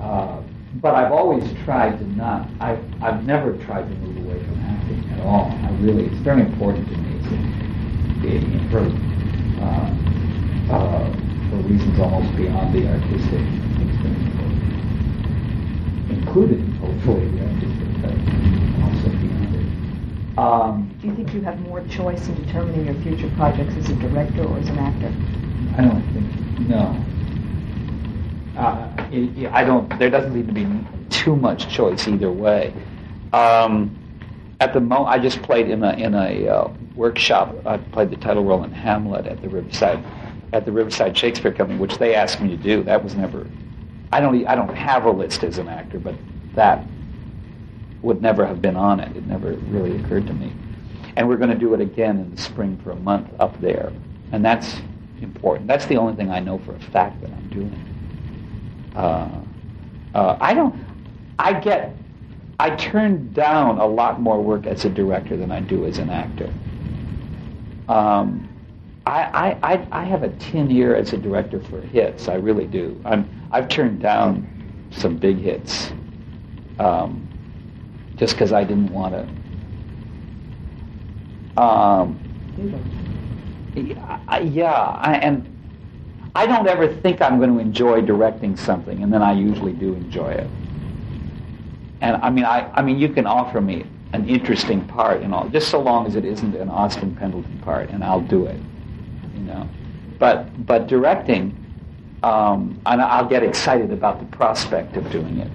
[0.00, 0.42] uh,
[0.80, 5.10] but I've always tried to not, I've, I've never tried to move away from acting
[5.12, 5.52] at all.
[5.52, 7.20] I really, it's very important to me.
[7.20, 7.28] It's,
[8.24, 8.80] it, for,
[9.62, 11.12] uh, uh,
[11.50, 14.41] for reasons almost beyond the artistic.
[16.12, 16.26] It's.
[16.26, 20.38] Included, hopefully, the artistic, but also beyond it.
[20.38, 23.94] Um, Do you think you have more choice in determining your future projects as a
[23.96, 25.12] director or as an actor?
[25.76, 27.04] I don't think no.
[28.60, 29.88] Uh, it, it- I don't.
[29.98, 30.66] There doesn't seem to be
[31.10, 32.74] too much choice either way.
[33.32, 33.96] Um,
[34.60, 37.54] at the moment, I just played in a in a uh, workshop.
[37.66, 40.04] I played the title role in Hamlet at the Riverside
[40.52, 42.82] at the Riverside Shakespeare Company, which they asked me to do.
[42.82, 43.46] That was never.
[44.12, 44.46] I don't.
[44.46, 46.14] I don't have a list as an actor, but
[46.54, 46.84] that
[48.02, 49.16] would never have been on it.
[49.16, 50.52] It never really occurred to me.
[51.16, 53.92] And we're going to do it again in the spring for a month up there,
[54.32, 54.76] and that's
[55.20, 55.66] important.
[55.66, 58.92] That's the only thing I know for a fact that I'm doing.
[58.94, 59.40] Uh,
[60.14, 60.74] uh, I don't.
[61.38, 61.96] I get.
[62.60, 66.10] I turn down a lot more work as a director than I do as an
[66.10, 66.52] actor.
[67.88, 68.48] Um,
[69.04, 72.28] I, I, I have a tin ear as a director for hits.
[72.28, 73.00] I really do.
[73.04, 74.46] I'm, I've turned down
[74.90, 75.92] some big hits
[76.78, 77.28] um,
[78.16, 79.28] just because I didn't want to.
[81.60, 82.18] Um,
[83.74, 85.48] yeah, yeah I, and
[86.34, 89.94] I don't ever think I'm going to enjoy directing something, and then I usually do
[89.94, 90.48] enjoy it.
[92.00, 95.48] And I mean, I, I mean, you can offer me an interesting part and all,
[95.48, 98.60] just so long as it isn't an Austin Pendleton part, and I'll do it.
[99.42, 99.68] You know,
[100.18, 101.56] but but directing,
[102.22, 105.50] um, and I'll get excited about the prospect of doing it.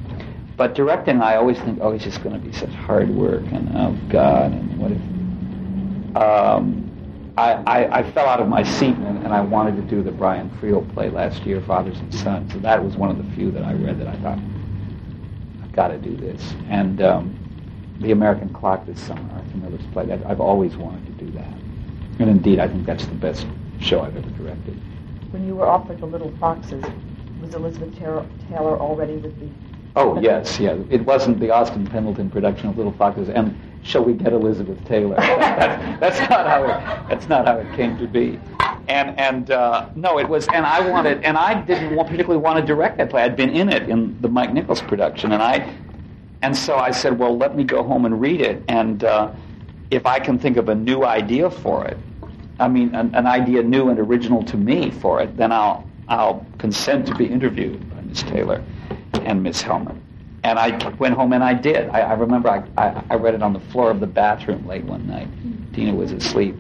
[0.58, 3.70] But directing, I always think, oh, it's just going to be such hard work, and
[3.78, 6.18] oh God, and what if?
[6.18, 6.88] Um,
[7.38, 10.50] I, I, fell out of my seat and, and, I wanted to do the Brian
[10.60, 12.52] Friel play last year, Fathers and Sons.
[12.52, 14.40] So that was one of the few that I read that I thought,
[15.62, 16.56] I've got to do this.
[16.70, 17.38] And um,
[18.02, 21.54] The American Clock this summer, Arthur Miller's play, I've always wanted to do that.
[22.18, 23.46] And indeed, I think that's the best
[23.80, 24.80] show I've ever directed.
[25.32, 26.84] When you were offered The Little Foxes,
[27.42, 28.26] was Elizabeth Taylor
[28.80, 29.48] already with the
[29.98, 30.78] Oh yes, yeah.
[30.92, 35.16] It wasn't the Austin Pendleton production of Little Foxes, and shall we get Elizabeth Taylor?
[35.20, 37.10] that's, that's, not how it.
[37.10, 38.40] That's not how it came to be.
[38.88, 40.48] And and uh, no, it was.
[40.54, 43.24] And I wanted, and I didn't want, particularly want to direct that play.
[43.24, 45.76] I'd been in it in the Mike Nichols production, and I,
[46.44, 49.32] and so I said, well, let me go home and read it, and uh,
[49.90, 51.98] if I can think of a new idea for it,
[52.60, 56.46] I mean, an, an idea new and original to me for it, then I'll I'll
[56.58, 58.64] consent to be interviewed by Miss Taylor
[59.14, 60.00] and Miss Hellman.
[60.44, 61.90] And I went home and I did.
[61.90, 64.86] I, I remember I, I, I, read it on the floor of the bathroom late
[64.86, 65.28] one night.
[65.74, 66.58] Dina was asleep.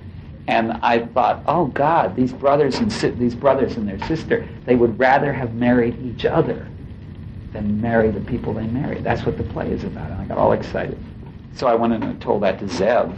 [0.47, 4.75] And I thought, oh God, these brothers and si- these brothers and their sister, they
[4.75, 6.67] would rather have married each other
[7.53, 9.03] than marry the people they married.
[9.03, 10.11] That's what the play is about.
[10.11, 10.97] And I got all excited.
[11.53, 13.17] So I went and told that to Zev,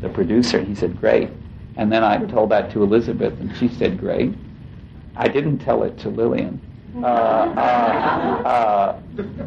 [0.00, 1.30] the producer, and he said, great.
[1.76, 4.34] And then I told that to Elizabeth, and she said, great.
[5.16, 6.60] I didn't tell it to Lillian.
[6.94, 7.06] Uh,
[7.56, 9.00] uh, uh,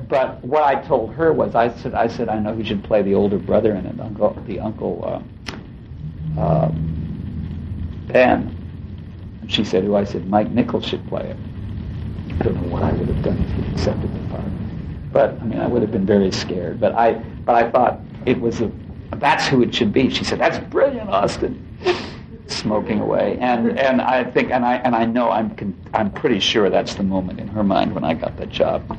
[0.09, 3.01] but what I told her was, I said, I said, I know he should play
[3.01, 5.23] the older brother in it, uncle, the uncle
[6.37, 6.69] uh, uh,
[8.07, 8.53] Ben.
[9.39, 9.95] And she said, who?
[9.95, 11.37] I said, Mike Nichols should play it.
[12.37, 14.43] I don't know what I would have done if he accepted the part.
[15.13, 16.81] But I mean, I would have been very scared.
[16.81, 18.69] But I, but I thought it was a,
[19.15, 20.09] that's who it should be.
[20.09, 21.63] She said, that's brilliant, Austin
[22.49, 23.37] smoking away.
[23.39, 26.95] And and I think and I and I know I'm con- I'm pretty sure that's
[26.95, 28.97] the moment in her mind when I got that job.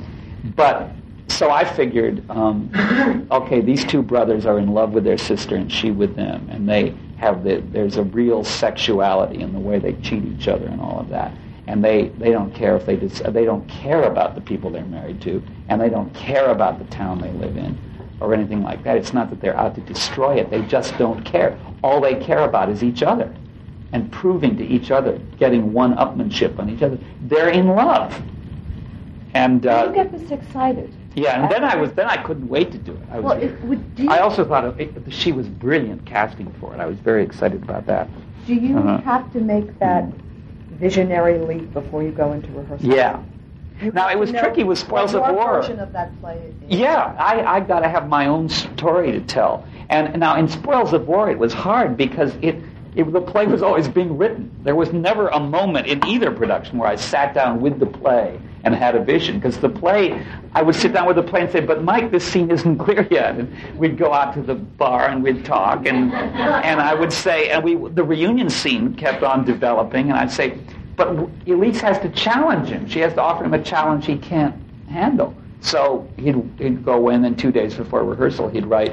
[0.56, 0.90] But
[1.28, 2.70] so I figured, um,
[3.30, 6.68] okay, these two brothers are in love with their sister and she with them, and
[6.68, 10.80] they have the there's a real sexuality in the way they cheat each other and
[10.80, 11.32] all of that.
[11.66, 14.86] And they, they don't care if they dis- they don't care about the people they're
[14.86, 17.78] married to, and they don't care about the town they live in,
[18.20, 18.96] or anything like that.
[18.96, 21.58] It's not that they're out to destroy it; they just don't care.
[21.82, 23.34] All they care about is each other
[23.92, 26.98] and proving to each other, getting one-upmanship on each other.
[27.22, 28.20] They're in love.
[29.34, 30.92] And uh, you get this excited.
[31.14, 33.02] Yeah, and then I was then I couldn't wait to do it.
[33.10, 36.74] I, was, well, it, would, I also thought of it, she was brilliant casting for
[36.74, 36.80] it.
[36.80, 38.08] I was very excited about that.
[38.46, 38.98] Do you uh-huh.
[38.98, 40.04] have to make that
[40.72, 42.86] visionary leap before you go into rehearsal?
[42.86, 43.22] Yeah.
[43.80, 45.60] You now it was tricky with Spoils of War.
[45.60, 49.66] Of that play yeah, I I got to have my own story to tell.
[49.88, 52.56] And now in Spoils of War, it was hard because it
[52.94, 54.50] it, the play was always being written.
[54.64, 58.40] There was never a moment in either production where I sat down with the play
[58.64, 59.36] and had a vision.
[59.36, 62.24] Because the play, I would sit down with the play and say, "But Mike, this
[62.24, 66.12] scene isn't clear yet." And we'd go out to the bar and we'd talk, and
[66.12, 70.58] and I would say, and we the reunion scene kept on developing, and I'd say,
[70.98, 72.86] "But Elise has to challenge him.
[72.86, 74.54] She has to offer him a challenge he can't
[74.90, 78.92] handle." So he'd, he'd go in, and two days before rehearsal, he'd write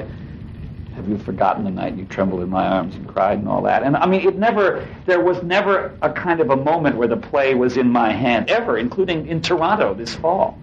[0.96, 3.82] have you forgotten the night you trembled in my arms and cried and all that?
[3.82, 7.18] And I mean, it never, there was never a kind of a moment where the
[7.18, 10.58] play was in my hand, ever, including in Toronto this fall.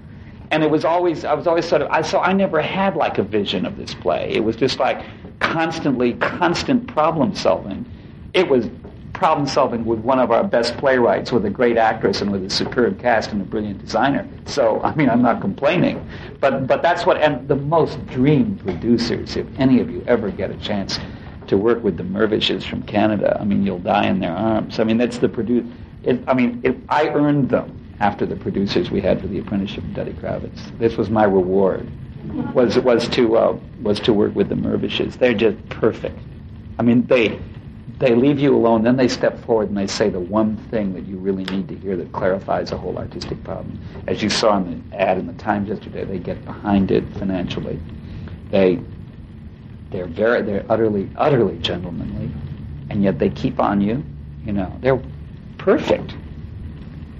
[0.49, 3.19] And it was always, I was always sort of, I, so I never had like
[3.19, 4.31] a vision of this play.
[4.33, 5.03] It was just like
[5.39, 7.85] constantly, constant problem solving.
[8.33, 8.67] It was
[9.23, 12.49] problem solving with one of our best playwrights, with a great actress, and with a
[12.49, 14.27] superb cast and a brilliant designer.
[14.45, 16.05] So, I mean, I'm not complaining.
[16.41, 20.51] But, but that's what, and the most dream producers, if any of you ever get
[20.51, 20.99] a chance
[21.47, 24.81] to work with the Mirvishes from Canada, I mean, you'll die in their arms.
[24.81, 25.65] I mean, that's the produce.
[26.27, 29.93] I mean, it, I earned them after the producers we had for The Apprenticeship of
[29.93, 30.77] Duddy Kravitz.
[30.79, 31.89] This was my reward.
[32.53, 35.17] Was was to uh, was to work with the Mirvishes.
[35.17, 36.19] They're just perfect.
[36.79, 37.39] I mean, they
[37.99, 41.05] they leave you alone, then they step forward and they say the one thing that
[41.05, 43.79] you really need to hear that clarifies a whole artistic problem.
[44.07, 47.79] As you saw in the ad in the Times yesterday, they get behind it financially.
[48.49, 48.79] They
[49.91, 52.31] they're very they're utterly utterly gentlemanly,
[52.89, 54.03] and yet they keep on you,
[54.43, 55.01] You know, they're
[55.57, 56.15] perfect.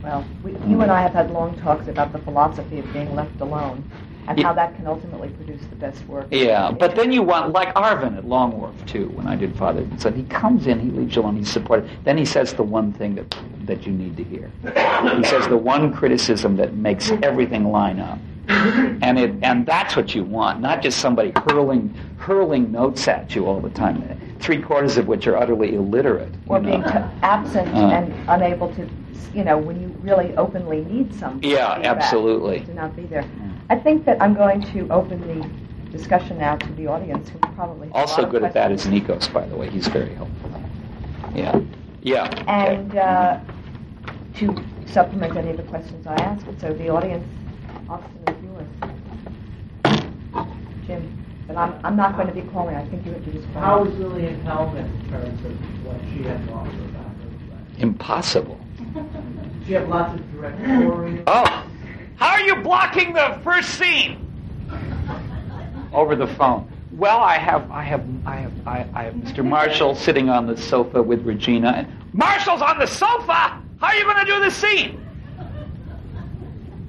[0.02, 3.40] Well, we, you and I have had long talks about the philosophy of being left
[3.40, 3.90] alone
[4.28, 6.28] and how that can ultimately produce the best work.
[6.32, 9.82] Yeah, but then you want, like Arvin at Long Wharf, too, when I did Father
[9.82, 11.90] and Son, he comes in, he leaves you alone, he's supportive.
[12.04, 14.52] Then he says the one thing that, that you need to hear.
[14.64, 18.20] He says the one criticism that makes everything line up.
[18.48, 23.46] And it and that's what you want, not just somebody hurling hurling notes at you
[23.46, 26.30] all the time, three quarters of which are utterly illiterate.
[26.48, 26.90] Or being t-
[27.22, 27.88] absent Uh.
[27.88, 28.88] and unable to,
[29.34, 31.50] you know, when you really openly need something.
[31.50, 32.62] Yeah, absolutely.
[32.66, 33.24] to not be there.
[33.74, 37.88] I think that I'm going to open the discussion now to the audience, who probably
[37.88, 38.86] have a Also lot of good at that is.
[38.86, 39.68] Nikos, by the way.
[39.68, 40.52] He's very helpful.
[41.34, 41.60] Yeah.
[42.04, 42.26] Yeah.
[42.28, 42.44] okay.
[42.48, 43.40] And uh,
[44.36, 47.26] to supplement any of the questions I ask, so the audience,
[47.90, 48.68] Austin is yours.
[50.86, 52.76] Jim, but I'm, I'm not going to be calling.
[52.76, 53.62] I think you have to just call.
[53.64, 57.30] How was Lillian Hellman in terms of what she had to offer about her
[57.80, 58.60] Impossible.
[58.78, 59.50] play?
[59.66, 61.24] She had lots of directorial.
[61.26, 61.66] Oh,
[62.18, 64.20] how are you blocking the first scene?
[65.94, 66.70] Over the phone.
[66.92, 69.44] Well, I have, I have, I have, I, I have Mr.
[69.44, 73.62] Marshall sitting on the sofa with Regina, and Marshall's on the sofa.
[73.80, 75.00] How are you going to do the scene?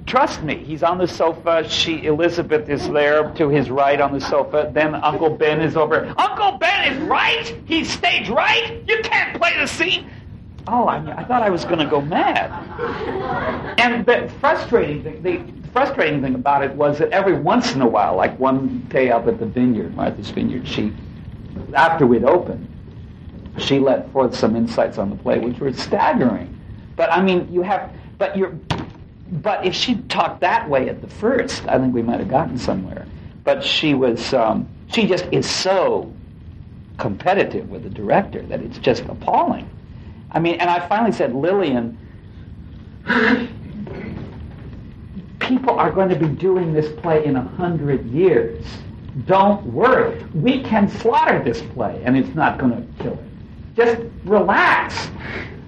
[0.06, 1.66] Trust me, he's on the sofa.
[1.68, 4.70] She, Elizabeth, is there to his right on the sofa.
[4.72, 6.12] Then Uncle Ben is over.
[6.18, 7.56] Uncle Ben is right.
[7.64, 8.82] He's stage right.
[8.86, 10.08] You can't play the scene.
[10.66, 12.50] Oh, I, I thought I was going to go mad.
[13.78, 17.86] And the frustrating thing, the frustrating thing about it was that every once in a
[17.86, 20.94] while, like one day up at the vineyard, Martha's Vineyard, she,
[21.74, 22.66] after we'd opened,
[23.58, 26.58] she let forth some insights on the play, which were staggering.
[26.96, 28.54] But I mean, you have, but you're,
[29.32, 32.56] but if she talked that way at the first, I think we might have gotten
[32.56, 33.06] somewhere.
[33.44, 36.12] But she was, um, she just is so
[36.98, 39.68] competitive with the director that it's just appalling.
[40.34, 41.96] I mean, and I finally said, Lillian,
[45.38, 48.64] people are going to be doing this play in a hundred years.
[49.26, 50.24] Don't worry.
[50.34, 53.20] We can slaughter this play, and it's not going to kill it.
[53.76, 55.08] Just relax.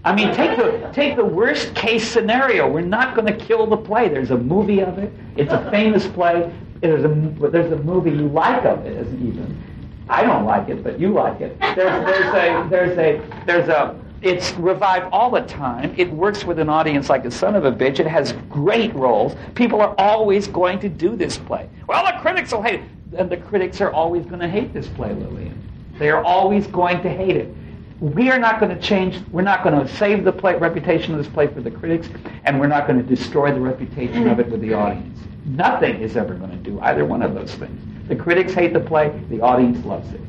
[0.04, 2.68] I mean, take the take the worst case scenario.
[2.68, 4.08] We're not going to kill the play.
[4.08, 5.12] There's a movie of it.
[5.36, 6.52] It's a famous play.
[6.80, 7.08] There's a
[7.50, 9.62] there's a movie you like of it, even.
[10.08, 11.58] I don't like it, but you like it.
[11.60, 15.94] There's there's a there's a there's a it's revived all the time.
[15.96, 18.00] It works with an audience like a son of a bitch.
[18.00, 19.36] It has great roles.
[19.54, 21.68] People are always going to do this play.
[21.86, 23.18] Well, the critics will hate it.
[23.18, 25.62] And the critics are always going to hate this play, Lillian.
[25.98, 27.54] They are always going to hate it.
[28.00, 31.18] We are not going to change, we're not going to save the play, reputation of
[31.18, 32.10] this play for the critics,
[32.44, 35.18] and we're not going to destroy the reputation of it with the audience.
[35.46, 37.80] Nothing is ever going to do either one of those things.
[38.08, 40.20] The critics hate the play, the audience loves it.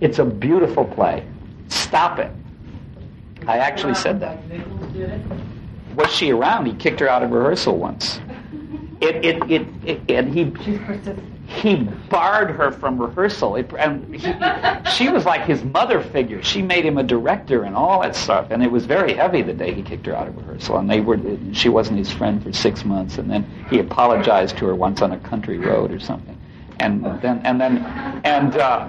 [0.00, 1.24] It's a beautiful play.
[1.68, 2.32] Stop it.
[3.46, 4.38] I actually said that.
[5.96, 6.66] Was she around?
[6.66, 8.20] He kicked her out of rehearsal once.
[9.00, 10.52] It, it, it, it and he,
[11.46, 11.76] he
[12.08, 13.56] barred her from rehearsal.
[13.56, 14.32] It, and he,
[14.90, 16.42] she was like his mother figure.
[16.42, 18.46] She made him a director and all that stuff.
[18.50, 20.78] And it was very heavy the day he kicked her out of rehearsal.
[20.78, 21.18] And they were,
[21.52, 23.18] she wasn't his friend for six months.
[23.18, 26.38] And then he apologized to her once on a country road or something.
[26.78, 27.78] And then, and then,
[28.24, 28.88] and, uh,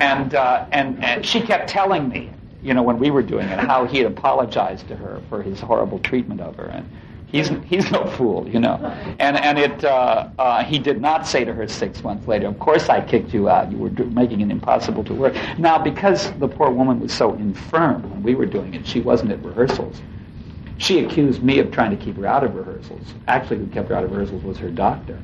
[0.00, 2.30] and, uh, and, and she kept telling me,
[2.62, 5.60] you know, when we were doing it, how he had apologized to her for his
[5.60, 6.66] horrible treatment of her.
[6.66, 6.88] And
[7.26, 8.76] he's he's no fool, you know.
[9.18, 12.58] And and it uh, uh, he did not say to her six months later, "Of
[12.60, 13.72] course I kicked you out.
[13.72, 17.34] You were do- making it impossible to work." Now, because the poor woman was so
[17.34, 20.00] infirm when we were doing it, she wasn't at rehearsals.
[20.78, 23.14] She accused me of trying to keep her out of rehearsals.
[23.28, 25.18] Actually, who kept her out of rehearsals was her doctor.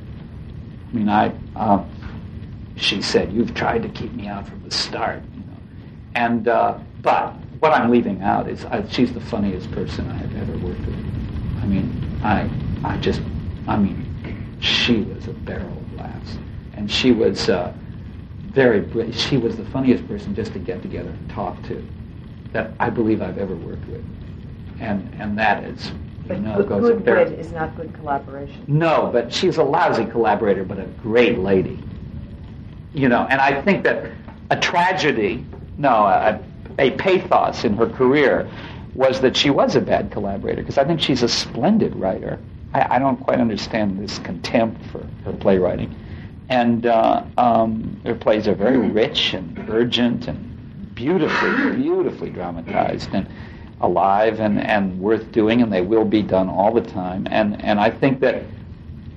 [0.91, 1.33] I mean, I.
[1.55, 1.83] Uh,
[2.75, 5.57] she said, "You've tried to keep me out from the start," you know.
[6.15, 10.37] And uh, but what I'm leaving out is I, she's the funniest person I have
[10.37, 10.95] ever worked with.
[11.61, 12.49] I mean, I
[12.83, 13.21] I just
[13.67, 14.05] I mean,
[14.59, 16.37] she was a barrel of laughs,
[16.75, 17.73] and she was uh,
[18.51, 21.85] very she was the funniest person just to get together and talk to
[22.53, 24.03] that I believe I've ever worked with,
[24.79, 25.93] and and that is you
[26.27, 28.63] But know good, goes good wit is not good collaboration.
[28.67, 31.79] No, but she's a lousy collaborator, but a great lady.
[32.93, 34.11] You know, and I think that
[34.49, 35.45] a tragedy,
[35.77, 36.39] no, a,
[36.79, 38.49] a pathos in her career
[38.95, 42.39] was that she was a bad collaborator, because I think she's a splendid writer.
[42.73, 45.95] I, I don't quite understand this contempt for her playwriting.
[46.49, 53.27] And uh, um, her plays are very rich and urgent and beautifully, beautifully dramatized and
[53.81, 57.27] alive and, and worth doing, and they will be done all the time.
[57.29, 58.43] And, and I think that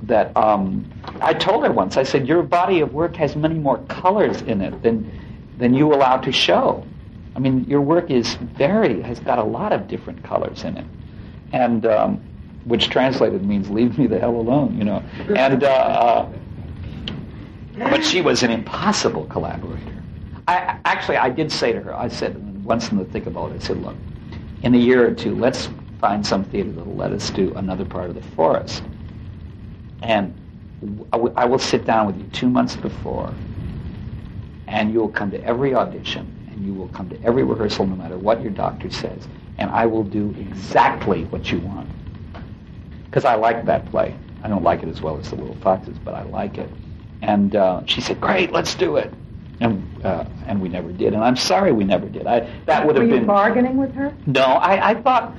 [0.04, 0.84] that um,
[1.20, 1.96] I told her once.
[1.96, 5.08] I said, "Your body of work has many more colors in it than
[5.58, 6.84] than you allow to show."
[7.34, 10.86] I mean, your work is very has got a lot of different colors in it,
[11.52, 12.20] and um,
[12.64, 15.02] which translated means "leave me the hell alone," you know.
[15.34, 16.32] And uh, uh,
[17.78, 20.02] but she was an impossible collaborator.
[20.48, 23.50] I actually I did say to her, I said once in the thick of all
[23.50, 23.96] it, I said, look,
[24.62, 25.68] in a year or two, let's
[26.00, 28.82] find some theater that'll let us do another part of the forest,
[30.02, 30.34] and
[31.12, 33.32] I, w- I will sit down with you two months before,
[34.66, 37.96] and you will come to every audition, and you will come to every rehearsal, no
[37.96, 39.26] matter what your doctor says,
[39.58, 41.88] and I will do exactly what you want.
[43.04, 44.16] Because I like that play.
[44.42, 46.68] I don't like it as well as The Little Foxes, but I like it.
[47.20, 49.12] And uh, she said, "Great, let's do it."
[49.60, 51.14] And uh, and we never did.
[51.14, 52.26] And I'm sorry we never did.
[52.26, 54.12] I that would have Were you been bargaining with her?
[54.26, 54.42] no.
[54.42, 55.36] I, I thought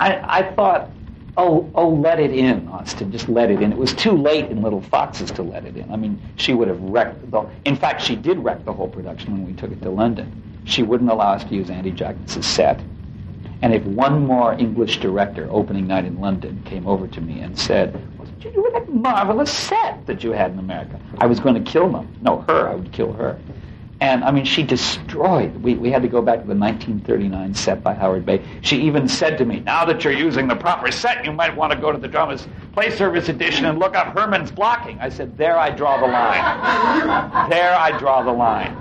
[0.00, 0.90] I, I thought
[1.38, 3.10] oh oh let it in, Austin.
[3.10, 3.72] Just let it in.
[3.72, 5.90] It was too late in Little Foxes to let it in.
[5.90, 7.48] I mean, she would have wrecked the.
[7.64, 10.60] In fact, she did wreck the whole production when we took it to London.
[10.64, 12.82] She wouldn't allow us to use Andy Jackness's set.
[13.62, 17.58] And if one more English director, opening night in London, came over to me and
[17.58, 21.26] said, "What did you do with that marvelous set that you had in America?" I
[21.26, 22.08] was going to kill them.
[22.20, 22.68] No, her.
[22.68, 23.38] I would kill her.
[24.00, 25.56] And I mean, she destroyed.
[25.56, 28.42] We, we had to go back to the 1939 set by Howard Bay.
[28.60, 31.72] She even said to me, "Now that you're using the proper set, you might want
[31.72, 35.36] to go to the Dramatists Play Service edition and look up Herman's blocking." I said,
[35.36, 37.50] "There, I draw the line.
[37.50, 38.76] there, I draw the line."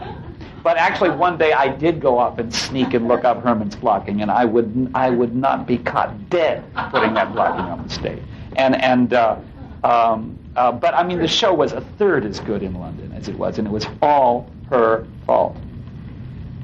[0.61, 4.21] But actually, one day I did go up and sneak and look up Herman's blocking,
[4.21, 8.21] and I would I would not be caught dead putting that blocking on the stage.
[8.55, 9.37] And and uh,
[9.83, 13.27] um, uh, but I mean, the show was a third as good in London as
[13.27, 15.57] it was, and it was all her fault.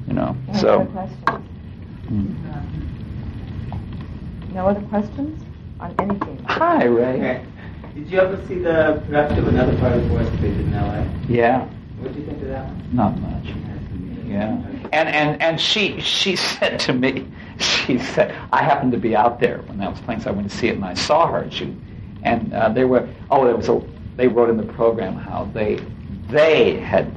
[0.06, 0.80] You know, Any so.
[0.80, 1.48] other questions?
[4.52, 5.42] No other questions
[5.80, 6.38] on anything?
[6.46, 7.14] Hi, Ray.
[7.16, 7.46] Okay.
[7.94, 10.72] Did you ever see the production of another part of the forest they did in
[10.72, 11.04] LA?
[11.28, 11.66] Yeah,
[11.98, 12.88] What did you think of that one?
[12.92, 13.46] not much.
[14.26, 14.56] Yeah,
[14.92, 17.26] and and and she she said to me,
[17.58, 20.50] she said, I happened to be out there when that was playing, so I went
[20.50, 21.76] to see it, and I saw her shoot,
[22.22, 23.80] and uh, they were oh, there was a
[24.16, 25.78] they wrote in the program how they
[26.30, 27.14] they had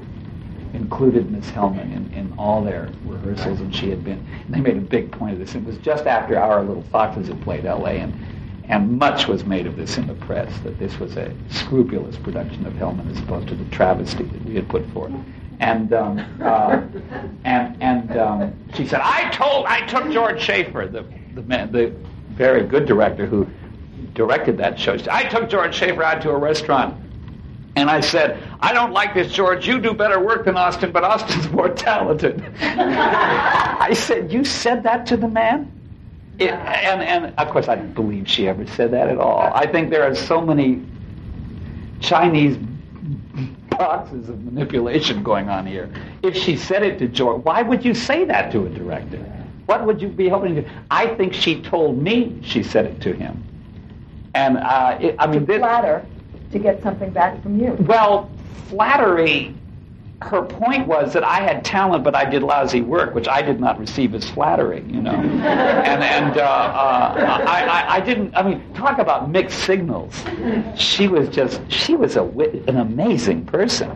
[0.77, 4.25] included Miss Hellman in, in all their rehearsals, and she had been.
[4.47, 5.55] They made a big point of this.
[5.55, 7.99] It was just after our little foxes had played L.A.
[7.99, 8.13] and
[8.69, 12.65] and much was made of this in the press that this was a scrupulous production
[12.65, 15.13] of Hellman as opposed to the travesty that we had put forth.
[15.61, 16.81] And um, uh,
[17.45, 21.93] and and um, she said, I told, I took George Schaefer, the the man, the
[22.31, 23.47] very good director who
[24.13, 24.97] directed that show.
[24.97, 26.95] Said, I took George Schaefer out to a restaurant
[27.77, 29.67] and I said, I don't like this, George.
[29.67, 32.43] You do better work than Austin, but Austin's more talented.
[32.61, 35.71] I said, You said that to the man?
[36.39, 39.51] It, and, and of course, I don't believe she ever said that at all.
[39.53, 40.83] I think there are so many
[41.99, 42.57] Chinese
[43.69, 45.89] boxes of manipulation going on here.
[46.23, 49.19] If she said it to George, why would you say that to a director?
[49.67, 50.69] What would you be hoping to?
[50.89, 53.43] I think she told me she said it to him.
[54.33, 56.05] And uh, it, I mean, to this, flatter
[56.51, 57.73] to get something back from you.
[57.81, 58.29] well,
[58.67, 59.53] flattery.
[60.19, 63.59] Her point was that I had talent, but I did lousy work, which I did
[63.59, 65.11] not receive as flattery, you know.
[65.11, 68.35] and and uh, uh, I, I, I didn't.
[68.35, 70.23] I mean, talk about mixed signals.
[70.75, 71.61] She was just.
[71.71, 73.95] She was a wit, an amazing person.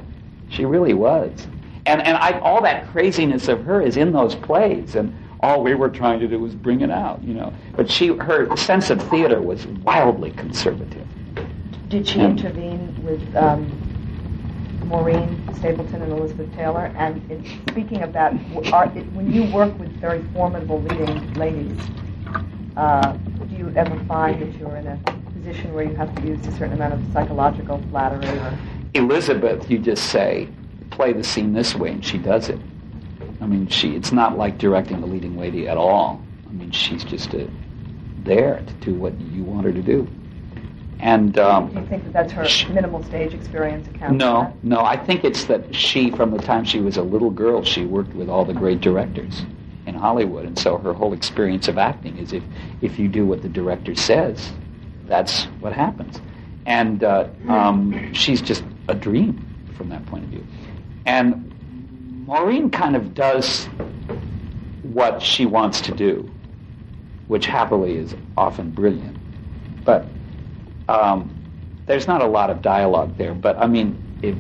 [0.49, 1.47] She really was.
[1.87, 5.73] And and I, all that craziness of her is in those plays, and all we
[5.73, 7.51] were trying to do was bring it out, you know.
[7.75, 11.07] But she, her sense of theater was wildly conservative.
[11.91, 13.67] Did she intervene with um,
[14.85, 16.85] Maureen Stapleton and Elizabeth Taylor?
[16.95, 18.33] And in, speaking of that,
[18.71, 21.77] are, it, when you work with very formidable leading ladies,
[22.77, 24.97] uh, do you ever find that you're in a
[25.33, 28.25] position where you have to use a certain amount of psychological flattery?
[28.39, 28.57] Or,
[28.93, 30.47] Elizabeth, you just say,
[30.91, 32.59] play the scene this way, and she does it.
[33.41, 33.97] I mean, she.
[33.97, 36.21] It's not like directing a leading lady at all.
[36.47, 37.49] I mean, she's just a,
[38.23, 40.07] there to do what you want her to do.
[41.01, 44.81] And do you um, think that that's her Sh- minimal stage experience accounts no, no,
[44.81, 48.13] I think it's that she, from the time she was a little girl, she worked
[48.13, 49.41] with all the great directors
[49.87, 52.43] in Hollywood, and so her whole experience of acting is if
[52.81, 54.51] if you do what the director says,
[55.07, 56.21] that's what happens.
[56.67, 59.43] And uh, um, she's just a dream
[59.75, 60.45] from that point of view.
[61.07, 61.51] And
[62.27, 63.65] Maureen kind of does
[64.83, 66.31] what she wants to do,
[67.27, 69.17] which happily is often brilliant.
[69.83, 70.05] But
[70.89, 71.29] um,
[71.85, 73.33] there's not a lot of dialogue there.
[73.33, 74.35] But I mean, it,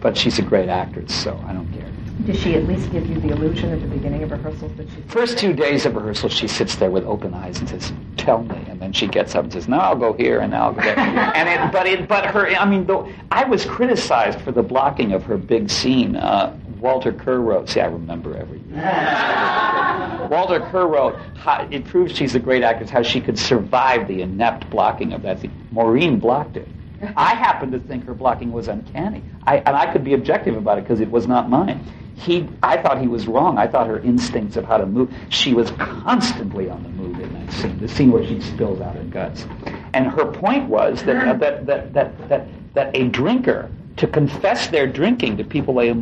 [0.00, 1.84] but she's a great actress, so I don't care.
[2.26, 5.04] Does she at least give you the illusion at the beginning of rehearsals that she's
[5.06, 8.58] First two days of rehearsal, she sits there with open eyes and says, "Tell me,"
[8.68, 10.82] and then she gets up and says, "Now I'll go here and now I'll go
[10.82, 14.62] there." and it, but it, but her, I mean, though I was criticized for the
[14.62, 17.68] blocking of her big scene uh, Walter Kerr wrote.
[17.68, 18.58] See, I remember every.
[20.28, 21.16] Walter Kerr wrote.
[21.36, 25.22] How, it proves she's a great actress how she could survive the inept blocking of
[25.22, 25.52] that scene.
[25.70, 26.68] Maureen blocked it.
[27.16, 29.22] I happen to think her blocking was uncanny.
[29.46, 31.84] I, and I could be objective about it because it was not mine.
[32.16, 33.58] He, I thought he was wrong.
[33.58, 35.14] I thought her instincts of how to move.
[35.28, 38.96] She was constantly on the move in that scene, the scene where she spills out
[38.96, 39.46] her guts.
[39.94, 44.68] And her point was that uh, that, that, that, that that a drinker to confess
[44.68, 45.92] their drinking to people they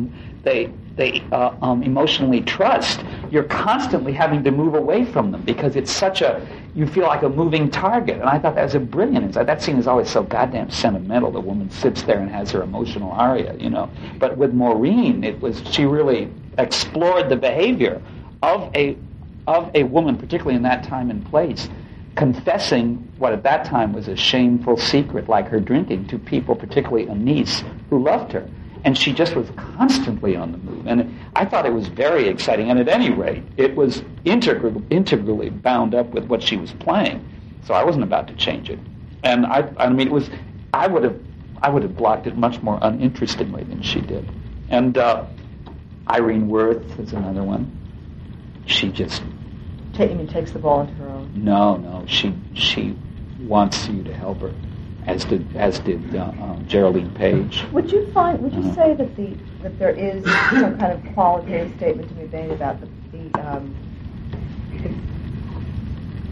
[0.47, 5.75] they they uh, um, emotionally trust, you're constantly having to move away from them because
[5.75, 8.15] it's such a you feel like a moving target.
[8.15, 9.45] And I thought that was a brilliant insight.
[9.45, 11.31] That scene is always so goddamn sentimental.
[11.31, 13.89] The woman sits there and has her emotional aria, you know.
[14.17, 18.01] But with Maureen, it was she really explored the behavior
[18.41, 18.97] of a
[19.45, 21.69] of a woman, particularly in that time and place,
[22.15, 27.07] confessing what at that time was a shameful secret like her drinking to people, particularly
[27.07, 28.49] a niece who loved her.
[28.83, 30.87] And she just was constantly on the move.
[30.87, 32.69] And I thought it was very exciting.
[32.69, 37.27] And at any rate, it was integral, integrally bound up with what she was playing.
[37.65, 38.79] So I wasn't about to change it.
[39.23, 40.29] And I, I mean, it was,
[40.73, 41.19] I would have,
[41.61, 44.29] I would have blocked it much more uninterestingly than she did.
[44.69, 45.25] And uh,
[46.09, 47.73] Irene Worth is another one.
[48.65, 49.23] She just
[49.93, 51.31] Take, you mean takes the ball into her own?
[51.35, 52.05] no, no.
[52.07, 52.95] She she
[53.39, 54.53] wants you to help her,
[55.07, 57.65] as did as did uh, uh, Geraldine Page.
[57.71, 58.39] Would you find?
[58.41, 58.75] Would you Uh-huh.
[58.75, 62.79] say that the that there is some kind of qualitative statement to be made about
[62.79, 63.73] the, the, um,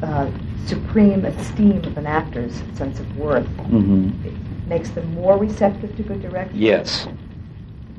[0.01, 0.29] the uh,
[0.67, 3.47] supreme esteem of an actor's sense of worth?
[3.47, 4.33] hmm It
[4.67, 6.59] makes them more receptive to good direction.
[6.59, 7.07] Yes,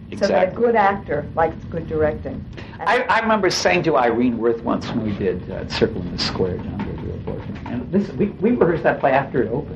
[0.08, 0.18] Exactly.
[0.18, 2.44] So that a good actor likes good directing.
[2.78, 6.18] I, I remember saying to Irene Worth once when we did uh, Circle in the
[6.18, 9.75] Square, John Gabriel and this, we, we rehearsed that play after it opened.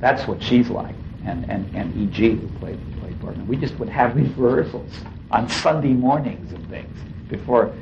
[0.00, 0.94] That's what she's like,
[1.24, 3.46] and, and, and E.G., who played, played Borkman.
[3.46, 4.92] We just would have these rehearsals
[5.30, 6.96] on Sunday mornings and things
[7.28, 7.72] before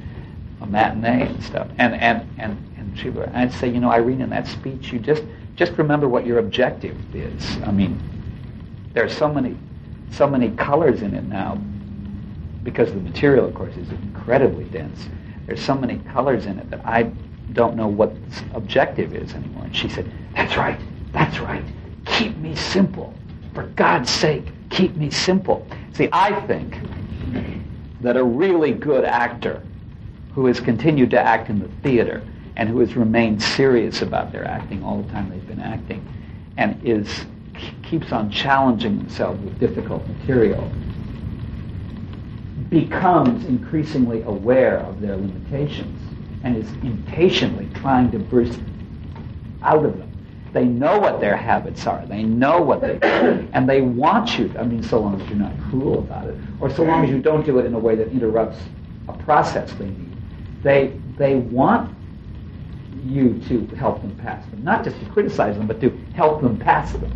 [0.60, 1.68] a matinee and stuff.
[1.78, 4.98] And, and, and, and she would, I'd say, you know, Irene, in that speech, you
[4.98, 5.22] just,
[5.54, 7.58] just remember what your objective is.
[7.64, 8.00] I mean,
[8.94, 9.56] there are so many,
[10.10, 11.60] so many colors in it now
[12.62, 15.08] because the material, of course, is incredibly dense.
[15.46, 17.12] There's so many colors in it that I
[17.52, 18.12] don't know what
[18.54, 19.64] objective is anymore.
[19.64, 20.80] And she said, "That's right,
[21.12, 21.62] that's right.
[22.06, 23.12] Keep me simple.
[23.54, 26.78] For God's sake, keep me simple." See, I think
[28.00, 29.62] that a really good actor
[30.34, 32.22] who has continued to act in the theater
[32.56, 36.06] and who has remained serious about their acting all the time they've been acting
[36.56, 37.26] and is
[37.82, 40.70] keeps on challenging themselves with difficult material
[42.68, 46.00] becomes increasingly aware of their limitations
[46.42, 48.60] and is impatiently trying to burst
[49.62, 50.05] out of them.
[50.56, 52.06] They know what their habits are.
[52.06, 53.46] They know what they do.
[53.52, 56.70] And they want you, I mean, so long as you're not cruel about it, or
[56.70, 58.56] so long as you don't do it in a way that interrupts
[59.06, 60.16] a process they need.
[60.62, 61.94] They, they want
[63.04, 64.64] you to help them pass them.
[64.64, 67.12] Not just to criticize them, but to help them pass them.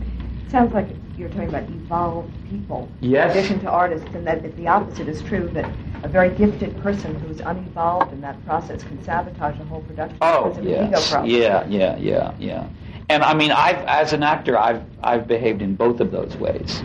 [0.49, 3.33] Sounds like you're talking about evolved people Yes.
[3.33, 5.65] in addition to artists, and that if the opposite is true, that
[6.03, 10.45] a very gifted person who's unevolved in that process can sabotage the whole production Oh,
[10.45, 11.11] because of an ego yes.
[11.11, 11.31] problem.
[11.31, 12.69] Yeah, yeah, yeah, yeah.
[13.11, 16.81] And I mean, I've, as an actor, I've, I've behaved in both of those ways.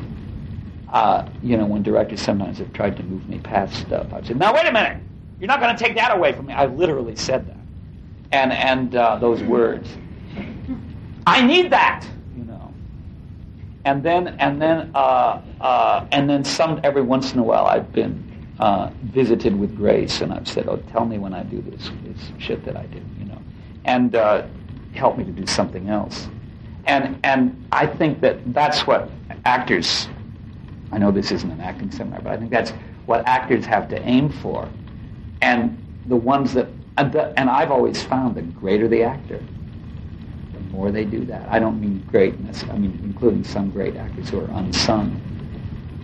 [0.92, 4.40] Uh, you know, when directors sometimes have tried to move me past stuff, I've said,
[4.40, 5.04] now wait a minute,
[5.40, 6.54] you're not going to take that away from me.
[6.54, 7.58] I literally said that.
[8.32, 9.88] And, and uh, those words.
[11.28, 12.74] I need that, you know.
[13.84, 17.94] And then, and then, uh, uh, and then some, every once in a while I've
[17.94, 21.92] been uh, visited with grace and I've said, oh, tell me when I do this,
[22.04, 23.42] this shit that I did, you know.
[23.84, 24.48] And uh,
[24.96, 26.28] help me to do something else.
[26.88, 29.10] And, and I think that that's what
[29.46, 30.08] actors,
[30.92, 32.72] I know this isn't an acting seminar, but I think that's
[33.06, 34.70] what actors have to aim for.
[35.42, 35.78] And
[36.08, 36.68] the ones that,
[36.98, 39.42] and, the, and I've always found the greater the actor,
[40.54, 41.48] the more they do that.
[41.50, 45.22] I don't mean greatness, I mean including some great actors who are unsung.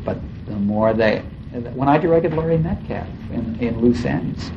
[0.03, 1.19] But the more they,
[1.51, 4.51] when I directed Laurie Metcalf in, in Loose Ends,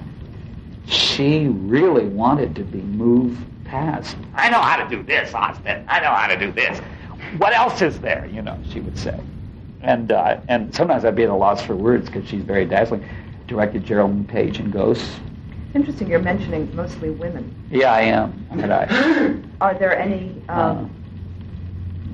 [0.87, 3.45] she really wanted to be moved
[3.75, 4.17] past.
[4.35, 5.85] I know how to do this, Austin.
[5.89, 6.79] I know how to do this.
[7.39, 8.27] What else is there?
[8.27, 9.19] You know, she would say.
[9.83, 13.05] And uh, and sometimes I'd be at a loss for words because she's very dazzling.
[13.47, 15.19] Directed Geraldine Page in Ghosts.
[15.75, 17.53] Interesting, you're mentioning mostly women.
[17.71, 18.47] Yeah, I am.
[18.51, 20.53] And I, Are there any Uh.
[20.53, 20.91] um,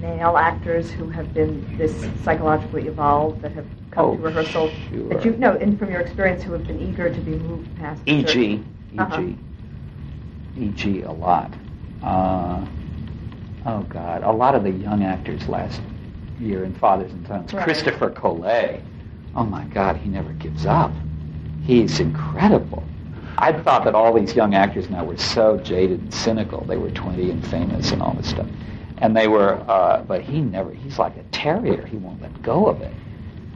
[0.00, 5.08] male actors who have been this psychologically evolved that have come Oh, to rehearsal sure.
[5.10, 8.00] that you know, and from your experience, who have been eager to be moved past?
[8.06, 8.40] E.G.
[8.54, 8.62] E.G.
[8.98, 9.22] Uh-huh.
[10.56, 11.02] E.G.
[11.02, 11.52] a lot.
[12.02, 12.64] Uh,
[13.66, 15.80] oh God, a lot of the young actors last
[16.38, 17.52] year in Fathers and Sons.
[17.52, 17.64] Right.
[17.64, 18.82] Christopher Collet
[19.34, 20.92] oh my God, he never gives up.
[21.62, 22.82] He's incredible.
[23.38, 26.64] I thought that all these young actors now were so jaded and cynical.
[26.64, 28.46] They were 20 and famous and all this stuff.
[28.98, 31.86] And they were, uh, but he never, he's like a terrier.
[31.86, 32.92] He won't let go of it.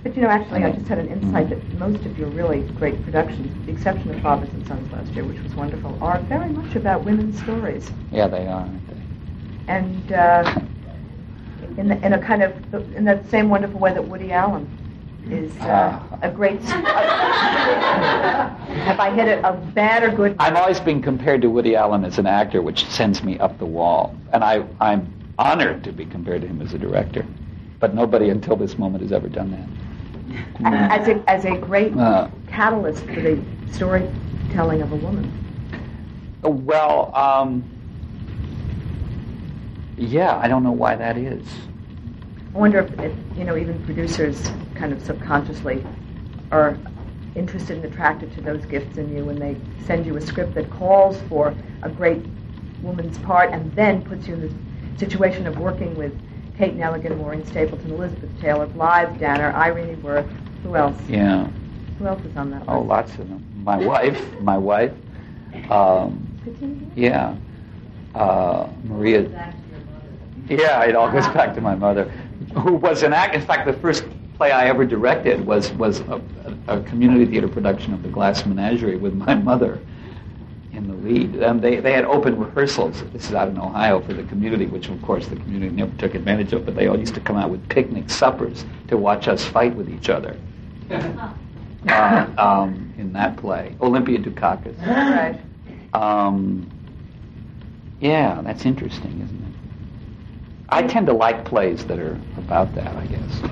[0.05, 3.02] But you know, actually, I just had an insight that most of your really great
[3.05, 6.51] productions, with the exception of Fathers and Sons last year, which was wonderful, are very
[6.51, 7.90] much about women's stories.
[8.12, 8.97] Yeah, they are, aren't they?
[9.66, 10.60] And uh,
[11.78, 12.52] in, the, in a kind of,
[12.94, 14.68] in that same wonderful way that Woody Allen
[15.31, 16.18] is uh, Ah.
[16.20, 16.60] a great.
[18.85, 20.36] Have I hit a, a bad or good?
[20.39, 23.64] I'm always being compared to Woody Allen as an actor, which sends me up the
[23.64, 24.14] wall.
[24.35, 27.24] And I, I'm honored to be compared to him as a director.
[27.81, 29.66] But nobody until this moment has ever done that.
[30.65, 32.28] As a, as a great Uh.
[32.47, 33.39] catalyst for the
[33.73, 35.31] storytelling of a woman.
[36.43, 37.65] Well, um,
[39.97, 41.47] yeah, I don't know why that is.
[42.55, 45.85] I wonder if, if you know even producers kind of subconsciously
[46.52, 46.77] are
[47.35, 49.56] interested and attracted to those gifts in you when they
[49.86, 52.23] send you a script that calls for a great
[52.82, 56.12] woman's part and then puts you in the situation of working with
[56.56, 60.26] Kate Nelligan, Maureen Stapleton, Elizabeth Taylor, Blythe Danner, Irene Worth.
[60.62, 60.97] Who else?
[61.09, 61.48] Yeah.
[61.98, 62.89] Who else is on that Oh, list?
[62.89, 63.44] lots of them.
[63.64, 64.93] My wife, my wife.
[65.70, 66.26] Um,
[66.94, 67.35] yeah.
[68.14, 69.52] Uh, Maria.
[70.48, 72.05] Yeah, it all goes back to my mother,
[72.56, 73.35] who was an act.
[73.35, 74.05] In fact, the first
[74.36, 76.20] play I ever directed was was a,
[76.68, 79.81] a, community theater production of The Glass Menagerie with my mother
[81.05, 81.36] lead.
[81.36, 83.02] And they, they had open rehearsals.
[83.12, 86.14] This is out in Ohio for the community, which of course the community never took
[86.14, 86.64] advantage of.
[86.64, 89.89] But they all used to come out with picnic suppers to watch us fight with
[89.89, 90.36] each other.
[91.86, 94.74] Uh, um, in that play, Olympia Dukakis.
[94.86, 95.39] Right.
[95.93, 96.66] Um,
[98.01, 99.55] yeah, that's interesting, isn't it?
[100.70, 103.43] I tend to like plays that are about that, I guess.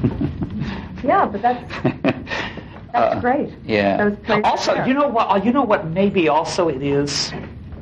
[1.05, 1.63] Yeah, but that's
[2.93, 3.51] that's Uh, great.
[3.65, 4.11] Yeah.
[4.45, 5.31] Also, you know what?
[5.31, 5.87] uh, You know what?
[5.87, 7.33] Maybe also it is.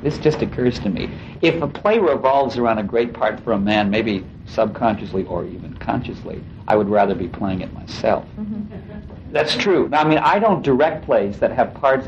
[0.01, 1.09] This just occurs to me.
[1.41, 5.75] If a play revolves around a great part for a man, maybe subconsciously or even
[5.75, 8.25] consciously, I would rather be playing it myself.
[9.31, 9.87] That's true.
[9.89, 12.07] Now, I mean, I don't direct plays that have parts.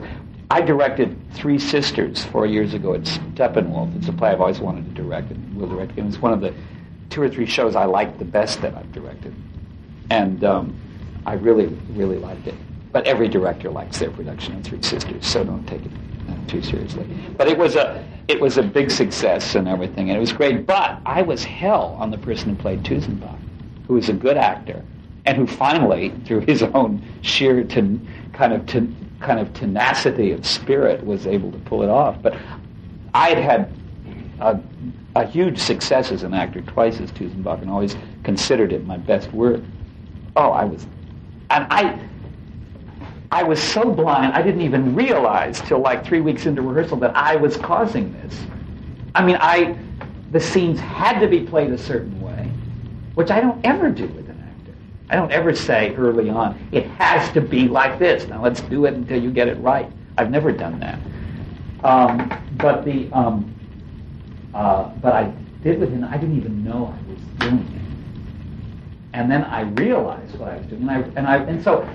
[0.49, 3.95] I directed Three Sisters four years ago at Steppenwolf.
[3.97, 5.97] It's a play I've always wanted to direct and will direct.
[5.97, 6.53] And it's one of the
[7.09, 9.33] two or three shows I like the best that I've directed.
[10.09, 10.75] And um,
[11.25, 12.55] I really, really liked it.
[12.93, 15.91] But every director likes their production of Three Sisters, so don't take it
[16.29, 17.07] uh, too seriously.
[17.35, 20.67] But it was a it was a big success and everything, and it was great.
[20.67, 23.39] But I was hell on the person who played Tusenbach,
[23.87, 24.85] who was a good actor,
[25.25, 30.45] and who finally, through his own sheer ten, kind of ten, kind of tenacity of
[30.45, 32.21] spirit, was able to pull it off.
[32.21, 32.37] But
[33.15, 33.73] I had had
[34.39, 34.59] a,
[35.15, 39.33] a huge success as an actor twice as Tusenbach, and always considered it my best
[39.33, 39.61] work.
[40.35, 40.85] Oh, I was,
[41.49, 41.99] and I.
[43.33, 47.15] I was so blind, I didn't even realize till like three weeks into rehearsal that
[47.15, 48.39] I was causing this.
[49.15, 49.75] I mean, I,
[50.31, 52.51] the scenes had to be played a certain way,
[53.15, 54.75] which I don't ever do with an actor.
[55.09, 58.27] I don't ever say early on, it has to be like this.
[58.27, 59.91] Now let's do it until you get it right.
[60.19, 60.99] I've never done that.
[61.83, 63.51] Um, but the, um,
[64.53, 65.33] uh, but I
[65.63, 66.03] did with him.
[66.03, 69.17] I didn't even know I was doing it.
[69.17, 71.87] And then I realized what I was doing, and I and I and so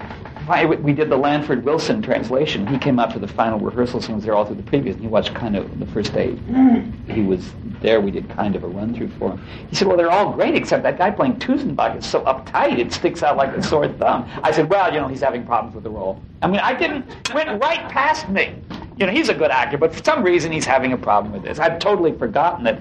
[0.49, 2.67] I, we did the Lanford Wilson translation.
[2.67, 4.93] He came out for the final rehearsals and was there all through the previews.
[4.93, 6.37] And he watched kind of the first day
[7.07, 8.01] he was there.
[8.01, 9.47] We did kind of a run through for him.
[9.69, 12.93] He said, "Well, they're all great except that guy playing Tusenbach is so uptight; it
[12.93, 15.85] sticks out like a sore thumb." I said, "Well, you know, he's having problems with
[15.85, 17.05] the role." I mean, I didn't
[17.35, 18.55] went right past me.
[18.97, 21.43] You know, he's a good actor, but for some reason he's having a problem with
[21.43, 21.59] this.
[21.59, 22.81] I'd totally forgotten that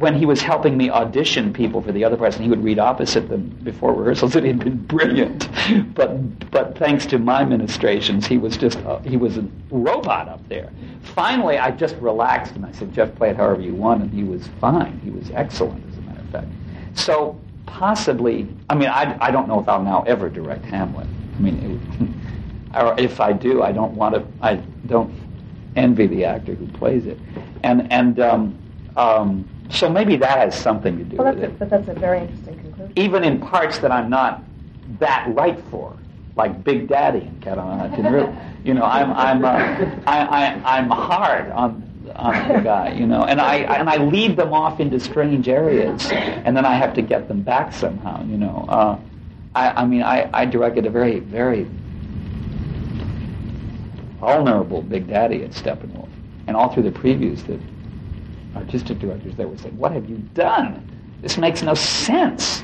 [0.00, 2.78] when he was helping me audition people for the other parts, and he would read
[2.78, 5.48] opposite them before rehearsals, it had been brilliant.
[5.94, 10.46] But but thanks to my ministrations, he was just uh, he was a robot up
[10.48, 10.70] there.
[11.02, 14.24] Finally, I just relaxed and I said, "Jeff, play it however you want," and he
[14.24, 14.98] was fine.
[15.04, 16.48] He was excellent, as a matter of fact.
[16.94, 21.06] So possibly, I mean, I, I don't know if I'll now ever direct Hamlet.
[21.36, 21.82] I mean,
[22.74, 24.24] it, or if I do, I don't want to.
[24.40, 24.56] I
[24.86, 25.14] don't
[25.76, 27.18] envy the actor who plays it,
[27.64, 28.58] and and um,
[28.96, 31.58] um, so maybe that has something to do Well, with that's a, it.
[31.58, 32.92] but that's a very interesting conclusion.
[32.96, 34.42] Even in parts that I'm not
[34.98, 35.96] that right for,
[36.36, 38.30] like Big Daddy and Cat on a Tin Roof.
[38.64, 39.48] You know, I'm I'm uh,
[40.06, 40.20] I,
[40.64, 41.82] I I'm hard on
[42.16, 42.92] on the guy.
[42.92, 46.74] You know, and I and I lead them off into strange areas, and then I
[46.74, 48.22] have to get them back somehow.
[48.24, 48.98] You know, uh,
[49.54, 51.66] I I mean I I directed a very very
[54.18, 56.08] vulnerable Big Daddy at Steppenwolf,
[56.46, 57.58] and all through the previews, the
[58.56, 60.86] artistic directors there would say, "What have you done?
[61.22, 62.62] This makes no sense.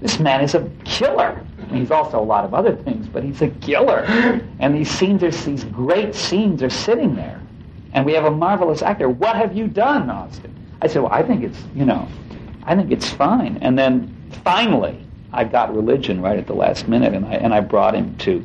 [0.00, 3.42] This man is a killer." And he's also a lot of other things, but he's
[3.42, 4.04] a killer.
[4.58, 7.40] And these scenes are these great scenes are sitting there,
[7.92, 9.08] and we have a marvelous actor.
[9.08, 10.54] What have you done, Austin?
[10.80, 12.08] I said, well, I think it's you know,
[12.64, 13.58] I think it's fine.
[13.60, 14.14] And then
[14.44, 14.98] finally,
[15.32, 18.42] I got religion right at the last minute, and I and I brought him to.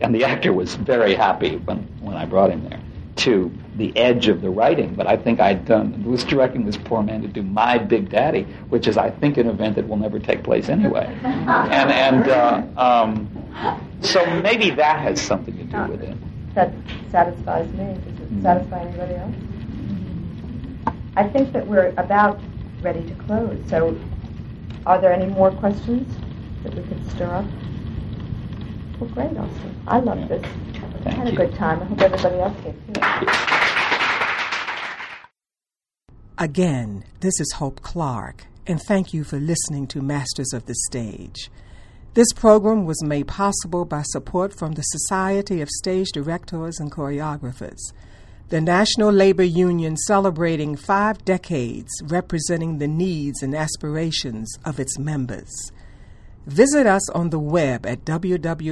[0.00, 2.80] And the actor was very happy when when I brought him there
[3.22, 7.02] to the edge of the writing, but I think I'd done was directing this poor
[7.02, 10.18] man to do My Big Daddy, which is I think an event that will never
[10.18, 13.28] take place anyway, and and uh, um,
[14.00, 16.16] so maybe that has something to do with it.
[16.54, 16.72] That
[17.10, 17.84] satisfies me.
[18.04, 18.42] Does it Mm.
[18.42, 19.34] satisfy anybody else?
[21.16, 22.40] I think that we're about
[22.80, 23.58] ready to close.
[23.68, 23.96] So,
[24.86, 26.08] are there any more questions
[26.64, 27.44] that we could stir up?
[28.98, 29.74] Well, great, Austin.
[29.86, 30.26] I love Yeah.
[30.28, 30.46] this.
[31.02, 31.80] I Thank had a good time.
[31.80, 33.00] I hope everybody else did too.
[36.38, 41.50] Again, this is Hope Clark, and thank you for listening to Masters of the Stage.
[42.14, 47.80] This program was made possible by support from the Society of Stage Directors and Choreographers,
[48.50, 55.72] the National Labor Union celebrating five decades representing the needs and aspirations of its members.
[56.46, 58.66] Visit us on the web at www.ssdc.org.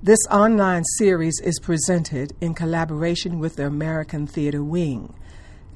[0.00, 5.12] This online series is presented in collaboration with the American Theater Wing,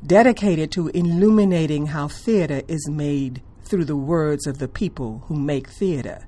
[0.06, 5.68] dedicated to illuminating how theater is made through the words of the people who make
[5.68, 6.24] theater.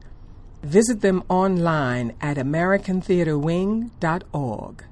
[0.65, 4.85] Visit them online at AmericanTheaterWing.org.